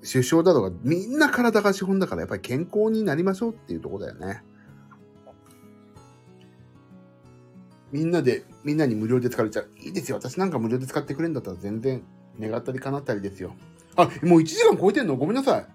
[0.00, 4.42] 首相だろうが、みんな体が資本だから、やっぱり健康になりましょうっていうとこだよね。
[7.90, 9.70] みんなで、みんなに無料で使われちゃう。
[9.78, 10.18] いいですよ。
[10.18, 12.02] 私なんか無料で使ってくれるんだったら全然
[12.38, 13.54] 願ったり叶ったりですよ。
[13.96, 15.16] あ、もう1時間超えてんの？
[15.16, 15.66] ごめんなさい。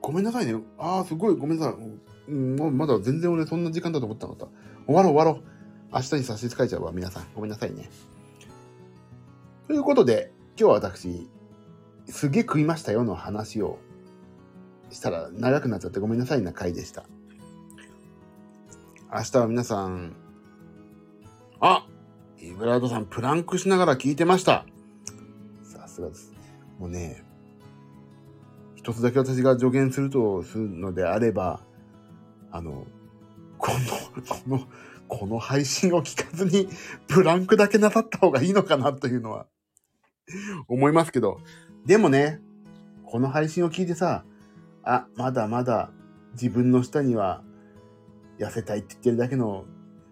[0.00, 0.54] ごめんなさいね。
[0.78, 1.36] ああ、すごい。
[1.36, 1.74] ごめんなさい。
[2.28, 4.46] もうまだ全然俺そんな時間だと思ってなかった。
[4.86, 5.58] 終わろう終わろう。
[5.92, 7.26] 明日に差し支えちゃうわ、皆さん。
[7.34, 7.90] ごめんなさいね。
[9.66, 11.28] ということで、今日は私、
[12.06, 13.78] すげえ食いましたよの話を
[14.90, 17.04] したら長くなっちゃってごめんなさいな回でした。
[19.12, 20.14] 明日は皆さん、
[21.60, 21.86] あ
[22.40, 24.66] イブラードさん、プランクしながら聞いてました。
[25.62, 26.32] さすがです。
[26.78, 27.24] もうね、
[28.76, 31.62] 一つだけ私が助言するとするのであれば、
[32.50, 32.86] あの、
[33.58, 34.66] この、この、
[35.08, 36.68] この配信を聞かずに、
[37.06, 39.46] プランクだけなさった方がいいのかなというのは、
[40.68, 41.40] 思いますけど。
[41.86, 42.40] でもね、
[43.04, 44.24] この配信を聞いてさ、
[44.82, 45.90] あ、まだまだ
[46.32, 47.42] 自分の下には
[48.38, 49.64] 痩せたいって言ってるだけの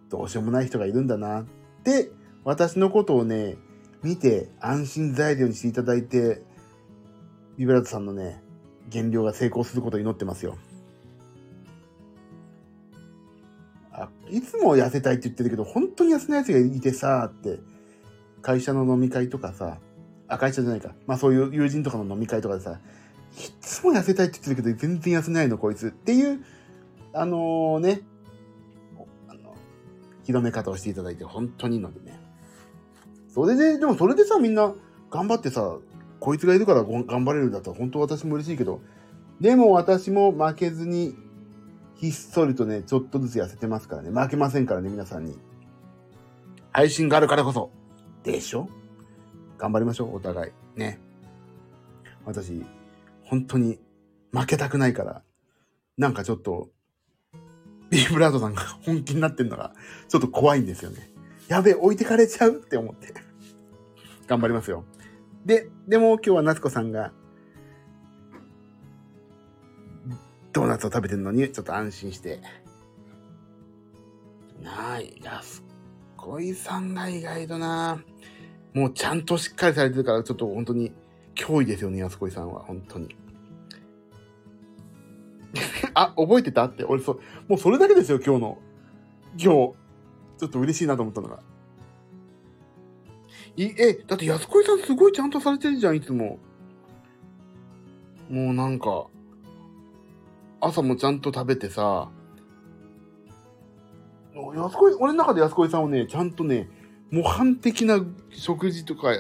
[0.09, 1.47] どうしようもない人がいるんだなっ
[1.85, 2.11] て、
[2.45, 3.57] 私のことをね、
[4.03, 6.43] 見て安心材料にしていただいて、
[7.59, 8.43] ビブラートさんのね、
[8.89, 10.57] 減量が成功することを祈ってますよ。
[13.97, 17.59] あ、いつも痩せたいって言ってるけど、本当に痩せない奴がいてさ、って、
[18.43, 19.79] 会社の飲み会とかさ、
[20.29, 20.95] あ、会社じゃないか。
[21.07, 22.79] まあそういう友人とかの飲み会とかでさ、
[23.39, 25.89] いつも痩せたいって言ってるけど、全然痩せないの、こいつ。
[25.89, 26.45] っていう、
[27.15, 28.03] あのー、ね、
[29.29, 29.55] あの、
[30.25, 32.21] 広め方をしていただいて、本当にいいのでね。
[33.29, 34.75] それで、でもそれでさ、みんな
[35.11, 35.79] 頑張ってさ、
[36.21, 38.81] こいつがいるから頑張れるんだったら、本当私も嬉しいけど、
[39.41, 41.15] でも私も負けずに
[41.97, 44.11] ひっそりとね、ちょっとずつ痩せてますからね。
[44.11, 45.39] 負けませんからね、皆さんに。
[46.73, 47.71] 配信があるからこそ。
[48.23, 48.69] でしょ？
[49.57, 50.53] 頑張りましょう、お互い。
[50.79, 51.01] ね。
[52.25, 52.65] 私、
[53.23, 53.79] 本当に
[54.33, 55.23] 負けたくないから、
[55.97, 56.69] なんかちょっと、
[57.89, 59.73] ビーブラードさんが 本気になってんのが、
[60.09, 61.11] ちょっと怖いんですよね。
[61.49, 63.15] やべえ、置いてかれちゃうって思って。
[64.27, 64.85] 頑張りますよ。
[65.47, 67.13] で、でも今日は夏子さんが
[70.57, 72.41] ドーナツを食べてるのに、ちょっと安心して。
[74.63, 75.63] なあ、安
[76.17, 78.03] 子いさんが意外とな、
[78.73, 80.93] もうちゃんとしっかりされてるから、ちょっと本当に
[81.35, 82.63] 脅威ですよね、安子さんは。
[82.63, 83.15] 本当に。
[85.93, 88.59] あ、覚えてたって、俺そ、もうそれだけですよ、今日の。
[89.33, 89.75] 今日、ちょ
[90.47, 91.41] っと嬉しいなと思ったのが。
[93.57, 96.39] い、え、だって安子さんすごいちゃんとされてるじゃん、いつも。
[98.31, 99.09] もうなんか、
[100.61, 102.11] 朝もちゃんと食べてさ、
[104.55, 106.69] 安子俺の中で安子さんはね、ちゃんとね、
[107.11, 108.01] 模範的な
[108.31, 109.11] 食事とか、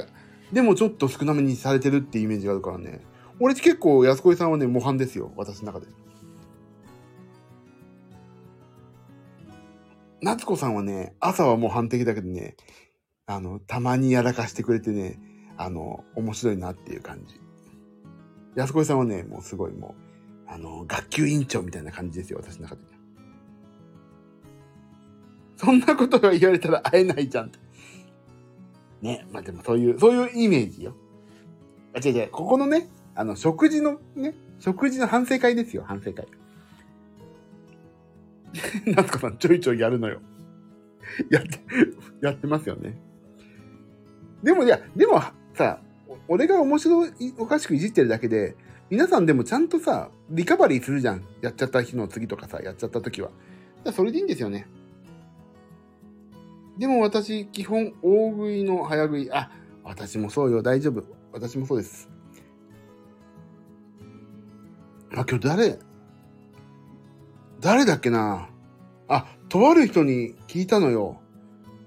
[0.53, 3.01] でもちょっと少なめにされてるっていうイメージがあるからね。
[3.41, 5.33] 俺結構安子さんはね、模範ですよ。
[5.37, 5.87] 私の中で。
[10.23, 12.57] 夏子さんはね、朝は模範的だけどね、
[13.27, 15.19] あの、たまにやらかしてくれてね、
[15.57, 17.41] あの、面白いなっていう感じ。
[18.55, 20.06] 安子さんはね、もうすごいもう、
[20.47, 22.83] あの、学級委員長みたいな感じですよ、私の中で。
[25.57, 27.53] そんなことが言われたら会えないじゃん。
[29.01, 29.27] ね。
[29.33, 30.95] まあでもそういう、そういうイメージよ。
[31.95, 32.29] あ、違う違う。
[32.31, 36.27] ここのね、あの、食事のね、食事の反省会ですよ、反省会。
[38.87, 40.21] 夏子さん、ちょいちょいやるのよ。
[41.31, 41.61] やって、
[42.21, 42.99] やってますよね。
[44.43, 45.23] でも、いや、でも
[45.55, 45.81] さ、
[46.29, 48.57] 俺が面白い、おかしくいじってるだけで、
[48.89, 51.25] 皆さんでもちゃんとさ、リカバリーするじゃん。
[51.41, 53.31] やっちゃった日の次とかさ、やっちゃった時は。
[53.85, 54.69] じゃそれでいいんですよね。
[56.79, 59.33] でも私、基本、大食いの早食い。
[59.33, 59.51] あ、
[59.83, 60.63] 私もそうよ。
[60.63, 61.03] 大丈夫。
[61.33, 62.09] 私もそうです。
[65.17, 65.79] あ、今日誰
[67.61, 68.51] 誰だっけな
[69.09, 71.21] あ、とある人に聞いたのよ。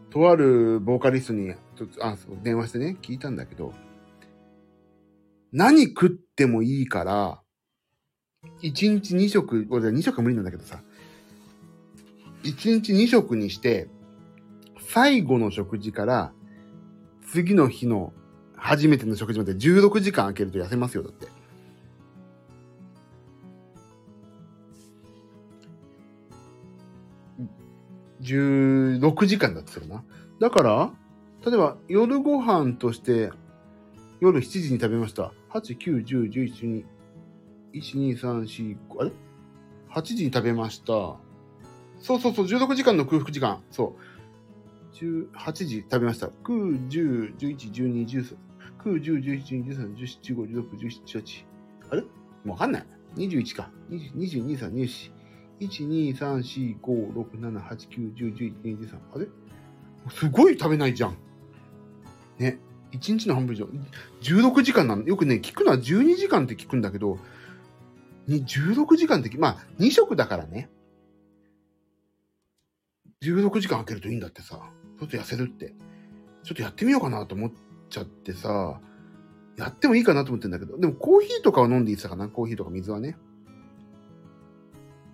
[0.09, 1.53] とあるボーカリストに、
[2.01, 3.73] あ、そう、電話してね、聞いたんだけど、
[5.53, 7.41] 何食ってもいいから、
[8.61, 10.82] 1日2食、俺2食は無理なんだけどさ、
[12.44, 13.90] 1日2食にして、
[14.80, 16.32] 最後の食事から
[17.32, 18.14] 次の日の
[18.56, 21.28] 初めての食事まで16時間空けると痩せますよ、だって。
[28.22, 30.03] 16時間だってするな。
[30.40, 30.91] だから、
[31.45, 33.32] 例えば夜ご飯として
[34.20, 35.32] 夜7時に食べました。
[35.49, 36.85] 8、9、10、11、12、
[37.73, 39.11] 1、2、3、4、5、あれ
[39.89, 41.17] ?8 時に食べました。
[42.01, 43.61] そうそうそう、16時間の空腹時間。
[43.71, 44.01] そう。
[44.95, 46.27] 18時食べました。
[46.27, 48.38] 9、10、11、12、13、
[48.84, 51.45] 9、10、11、12、13、14、15、16、17、18。
[51.91, 52.01] あれ？
[52.01, 52.07] も
[52.45, 52.85] うわかんない。
[53.15, 53.71] 21か。
[53.89, 55.11] 20、22、3、24。
[55.59, 58.97] 1、2、3、4、5、6、7、8、9、10、11、12、13。
[59.15, 59.27] あれ？
[60.11, 61.17] すごい食べないじゃん。
[62.38, 62.59] ね。
[62.91, 63.68] 1日の半分以上。
[64.22, 65.03] 16時間なの。
[65.03, 67.20] よくね、聞くのは12時間って聞くんだけど、
[68.28, 70.70] 16時間って、まあ、2食だからね。
[73.22, 74.60] 16時間空けるといいんだってさ。
[74.99, 75.74] ちょっと痩せるって。
[76.44, 77.52] ちょっとやってみようかなと思っ
[77.90, 78.80] ちゃってさ、
[79.57, 82.30] やってもいいかなと思ってんだけど、でもコーヒーとかは飲んでいいさかな？
[82.30, 83.18] コーヒーとか水はね。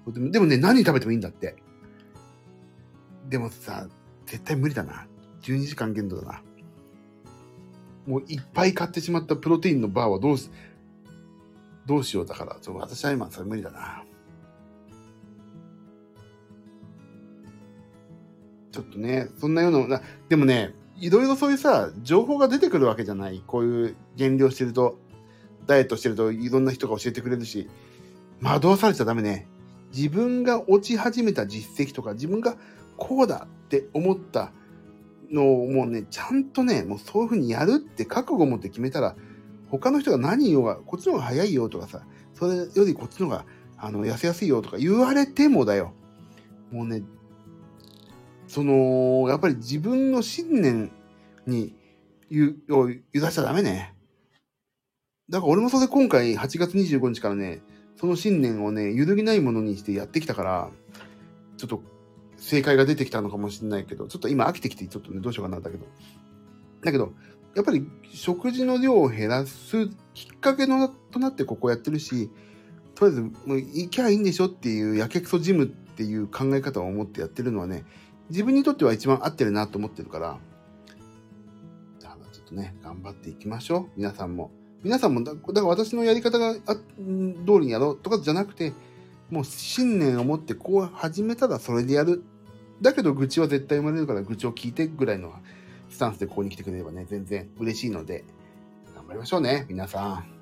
[0.07, 1.55] でもでもね、何食べてもいいんだって。
[3.27, 3.87] でもさ、
[4.27, 5.07] 絶対無理だな。
[5.41, 6.41] 12時間限度だな。
[8.05, 10.49] もういっぱい買ってしまったプロテインのバーはどうし、
[11.85, 14.03] どうしようだから、ちょ私は今それ無理だな。
[18.71, 23.43] ちょっとね、そんなような、でもね、いろいろそういうさ、情報が出てくるわけじゃない。
[23.45, 24.99] こういう減量してると、
[25.65, 27.69] ダイエットしてるといろんな人が教えてくれるし、
[28.41, 29.47] 惑わされちゃダメね。
[29.95, 32.57] 自分が落ち始めた実績とか、自分が
[32.97, 34.51] こうだって思った
[35.31, 39.15] のをもうね、ちゃんとね、もうそういうふうにやるって覚悟を持って決めたら、
[39.69, 43.45] 他の人が何言おうが、こっちの方が早いよとかさ、それよりこっちの方が、
[43.77, 45.93] あの、痩せやすいよとか言われてもだよ。
[46.71, 47.03] もうね、
[48.47, 50.91] その、やっぱり自分の信念
[51.45, 51.75] に、
[52.29, 53.93] ゆ、を揺らしちゃダメね。
[55.29, 57.61] だから俺もそれ今回8月25日からね、
[57.95, 60.69] その信念をね、揺るぎないものにしてやってきたから、
[61.57, 61.81] ちょっと
[62.45, 65.85] 正解が出てきたのかもしれないけど、ちょっと今飽きてきて、ちょっとね、どうしようかなだけど。
[66.83, 67.11] だけど、
[67.55, 72.29] やっぱり食事の量を減らすきっかけのとなってここやってるし、
[72.93, 77.83] とりあえず、もう行きゃいいんでしょっていうやけくそジムっていう考え方を持ってやってるのはね、
[78.29, 80.37] 自分にとっては一番合ってるなと思ってるから、
[81.97, 83.89] じゃあちょっとね、頑張っていきましょう。
[83.97, 84.51] 皆さんも。
[84.83, 88.71] 皆さんもだ、だから私のやり方があ通りにやろうとかじゃなくて、
[89.31, 92.23] もう信念を持ってこう始めたらそれでやる。
[92.81, 95.33] だけど愚痴は絶対生まれるから愚痴を聞いてぐらいの
[95.89, 98.25] スタンスでここに来てくれればね、全然嬉しいので、
[98.93, 100.35] 頑張りましょうね、皆さん。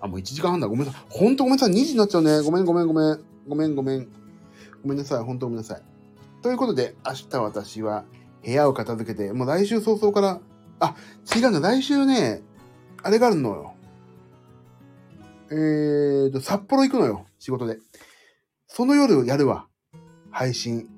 [0.00, 0.66] あ、もう1時間半だ。
[0.66, 1.02] ごめんなさい。
[1.08, 1.74] ほんとごめんなさい。
[1.74, 2.40] 2時になっちゃうね。
[2.42, 3.20] ごめんごめんごめん。
[3.48, 4.08] ごめんごめん。
[4.82, 5.22] ごめんなさい。
[5.22, 5.82] ほんとごめんなさい。
[6.42, 8.04] ということで、明日私は
[8.44, 10.40] 部屋を片付けて、もう来週早々から、
[10.80, 10.94] あ、
[11.34, 11.60] 違うんだ。
[11.60, 12.42] 来週ね、
[13.02, 13.74] あれがあるのよ。
[15.50, 17.26] えーと、札幌行くのよ。
[17.38, 17.78] 仕事で。
[18.66, 19.68] その夜やるわ。
[20.30, 20.88] 配信。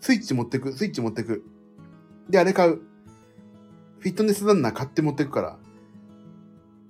[0.00, 0.72] スイッチ持ってく。
[0.72, 1.44] スイッチ持ってく。
[2.28, 2.80] で、あれ買う。
[3.98, 5.58] フィットネスランナー買って持ってくから。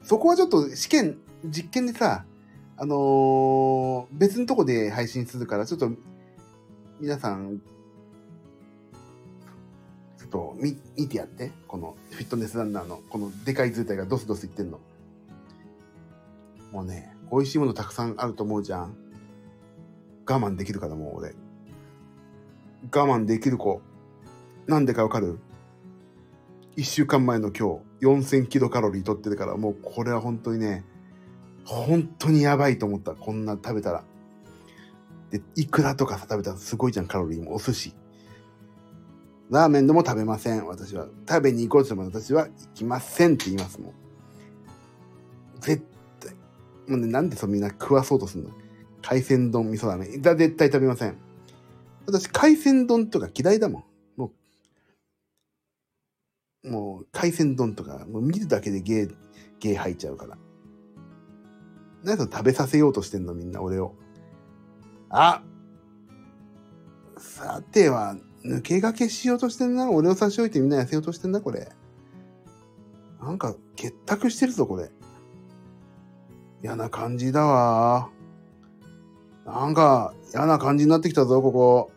[0.03, 2.25] そこはちょっと試験、実験でさ、
[2.77, 5.91] あのー、別のとこで配信するから、ちょっと、
[7.01, 7.61] 皆さん、
[10.19, 11.53] ちょっと見、見てやって。
[11.67, 14.79] このフィットネスランナーの、このでかい図体がドスドスいってんの。
[16.73, 18.95] もうね、美味しいものたくさんあると思うじゃん。
[20.29, 21.35] 我慢できるからもう俺。
[22.85, 23.81] 我慢できる子。
[24.67, 25.39] なんでかわかる？
[26.77, 30.85] 一週間前の今日、4000キロカロリー取ってるから、もうこれは本当にね、
[31.65, 33.13] 本当にやばいと思った。
[33.15, 34.05] こんな食べたら。
[35.31, 37.55] で、イクラとかさ、食べたらすごいじゃん、カロリーも。
[37.55, 37.95] お寿司。
[39.51, 41.07] ラーメンでも食べません、私は。
[41.29, 43.93] 食べに行こうとしても私は行きませんって言いますもん。
[45.61, 45.85] 絶
[46.21, 46.35] 対。
[46.89, 48.51] もうね、なんでそんな食わそうとするの？
[49.03, 50.23] 海鮮丼、味噌ラーメン。
[50.23, 51.17] 絶対食べません。
[52.07, 53.85] 私、海鮮丼とか嫌いだもん。
[54.17, 54.33] も
[56.65, 59.15] う、もう、海鮮丼とか、もう見るだけでゲー、
[59.59, 60.39] ゲー入っちゃうから。
[62.05, 63.95] 何そ食べさせようとしてんのみんな、俺を。
[65.11, 65.43] あ
[67.19, 69.91] さては、抜け駆けしようとしてんな。
[69.91, 71.73] 俺を差し置いてみんな痩せようとしてんな、これ。
[73.21, 74.91] なんか、結託してるぞ、これ。
[76.63, 78.11] 嫌な感じだわ。
[79.45, 81.91] なんか、嫌な感じになってきたぞ、ここ。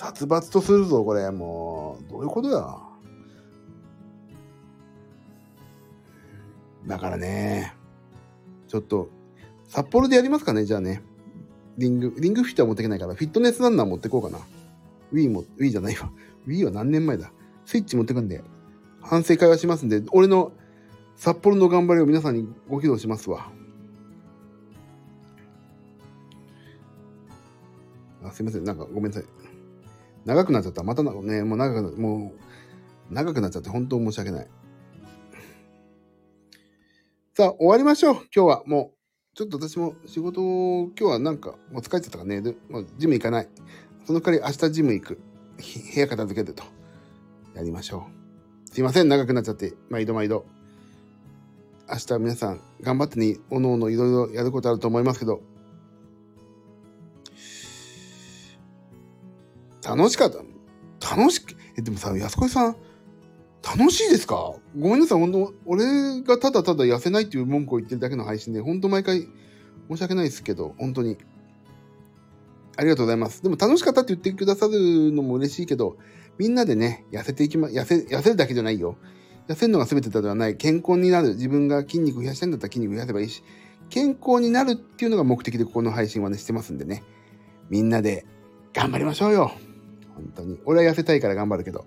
[0.00, 1.30] 殺伐とするぞ、これ。
[1.30, 2.78] もう、どういうことだ。
[6.86, 7.74] だからね。
[8.66, 9.10] ちょっと、
[9.68, 11.02] 札幌でやりますかね、じゃあね。
[11.76, 14.38] リング、リングフィットは持っていけないから、フィットネスランナー持ってこうかな。
[15.12, 16.10] Wii も、Wii じゃないわ。
[16.46, 17.30] Wii は何年前だ。
[17.66, 18.42] スイッチ持ってくんで、
[19.02, 20.52] 反省会はしますんで、俺の
[21.16, 23.52] 札幌の頑張りを皆さんにご披露しますわ。
[28.24, 28.64] あすいません。
[28.64, 29.39] なんかごめんなさい。
[30.24, 30.82] 長くなっちゃった。
[30.82, 32.32] また、ね、もう長く、も
[33.10, 34.48] う、長くなっちゃって本当申し訳ない。
[37.34, 38.14] さあ、終わりましょう。
[38.34, 43.48] 今日はもう、ちょっと私も仕事、今日はなんか、もう疲れちゃったからね、もうジム行かない。
[44.04, 45.20] その代わり明日ジム行く。
[45.94, 46.64] 部屋片付けてと。
[47.54, 48.06] やりましょ
[48.68, 48.74] う。
[48.74, 49.74] すいません、長くなっちゃって。
[49.88, 50.44] 毎度毎度。
[51.88, 55.40] 明日皆さん頑張ってね、おのおのいろいろやることあると思いますけど。
[59.96, 61.16] 楽しかった。
[61.16, 62.76] 楽しく、え、でもさ、安子さん、
[63.62, 64.54] 楽しいですか？
[64.78, 69.28] ごめんなさい、本当俺がただただ痩せないっていう文句を言ってるだけの配信で、本当毎回
[69.90, 71.18] 申し訳ないですけど、本当に。
[72.76, 73.42] ありがとうございます。
[73.42, 75.98] でも楽しかったって言ってくださるのも嬉しいけど、
[76.38, 78.96] みんなでね、痩せていきま、痩せ、痩せるだけじゃないよ。
[79.48, 80.56] 痩せるのが全てではない。
[80.56, 81.30] 健康になる。
[81.34, 83.42] 自分が筋肉増やしたいんだったら筋肉増やせばいいし、
[83.90, 87.02] 健康になるっていうのが目的でここの配信はね、してますんでね。
[87.68, 88.24] みんなで
[88.72, 89.52] 頑張りましょうよ。
[90.20, 90.58] 本当に。
[90.64, 91.86] 俺は痩せたいから頑張るけど。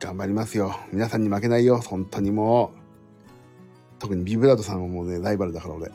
[0.00, 0.74] 頑張りますよ。
[0.92, 1.78] 皆さんに負けないよ。
[1.78, 2.78] 本当にもう。
[3.98, 5.90] 特にビブラートさんはもうね、ライバルだから俺。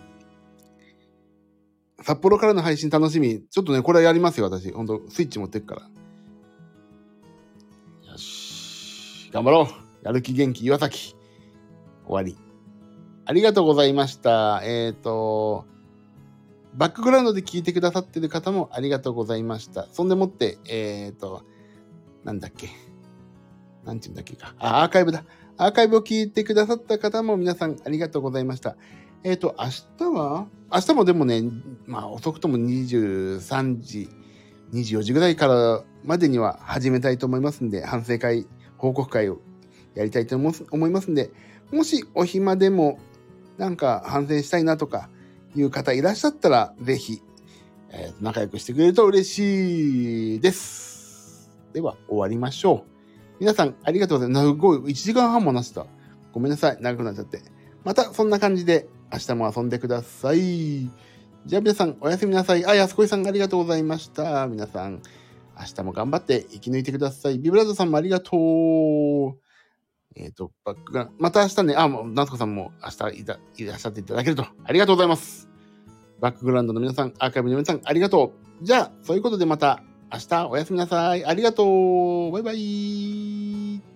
[2.01, 3.43] 札幌からの配信楽しみ。
[3.49, 4.71] ちょっとね、これはやりますよ、私。
[4.71, 5.81] ほんと、スイッチ持ってくから。
[8.11, 9.29] よし。
[9.31, 10.05] 頑張ろう。
[10.05, 11.15] やる気元気岩崎。
[12.05, 12.37] 終わり。
[13.25, 14.61] ありがとうございました。
[14.65, 15.65] えっ、ー、と、
[16.75, 19.87] バックグラウンドで聞いてくださってる方もありがとうございました。
[19.91, 21.43] そんでもって、えっ、ー、と、
[22.23, 22.69] なんだっけ？
[23.85, 24.55] なんて言うんだっけか？
[24.59, 25.23] あ、アーカイブだ。
[25.57, 28.75] アーカイブを聞いてくださった方も皆さんありがとうございました。
[29.23, 29.65] えっ、ー、と、明
[30.09, 30.47] 日は？
[30.71, 31.43] 明日もでもね、
[31.85, 34.09] まあ遅くとも23時、
[34.73, 38.47] 24時ぐらいからまでには始めたいと思いますんで、反省会、
[38.77, 39.39] 報告会を
[39.93, 41.31] やりたいと思いますんで、
[41.71, 42.97] もしお暇でも
[43.59, 45.09] なんか反省したいなとか
[45.55, 47.21] いう方いらっしゃったら、ぜひ、
[47.89, 51.51] えー、仲良くしてくれると嬉しいです。
[51.73, 52.93] では、終わりましょう。
[53.39, 54.47] 皆さん、ありがとうございます。
[54.47, 55.85] すごい、1時間半も話した。
[56.31, 56.77] ごめんなさい。
[56.81, 57.41] 長くなっちゃって。
[57.83, 60.89] また、そんな感じで、明日も遊んでください。
[61.45, 62.65] じゃあ皆さん、おやすみなさい。
[62.65, 64.47] あ、安子さんありがとうございました。
[64.47, 65.01] 皆さん、
[65.59, 67.37] 明日も頑張って生き抜いてください。
[67.37, 69.42] ビブラードさんもありがとう。
[70.15, 75.49] えっ、ー、と、バックが、また明日ね、あ、もう、夏子さんも明日いたいらっしゃっていただけると、ありがとうございます。
[76.19, 78.65] バックグラウンドの皆さん、アーカイブの皆さん、ありがとう。
[78.65, 79.83] じゃあ、そういうことでまた
[80.13, 81.25] 明日おやすみなさい。
[81.25, 82.31] ありがとう。
[82.31, 83.92] バイバイ。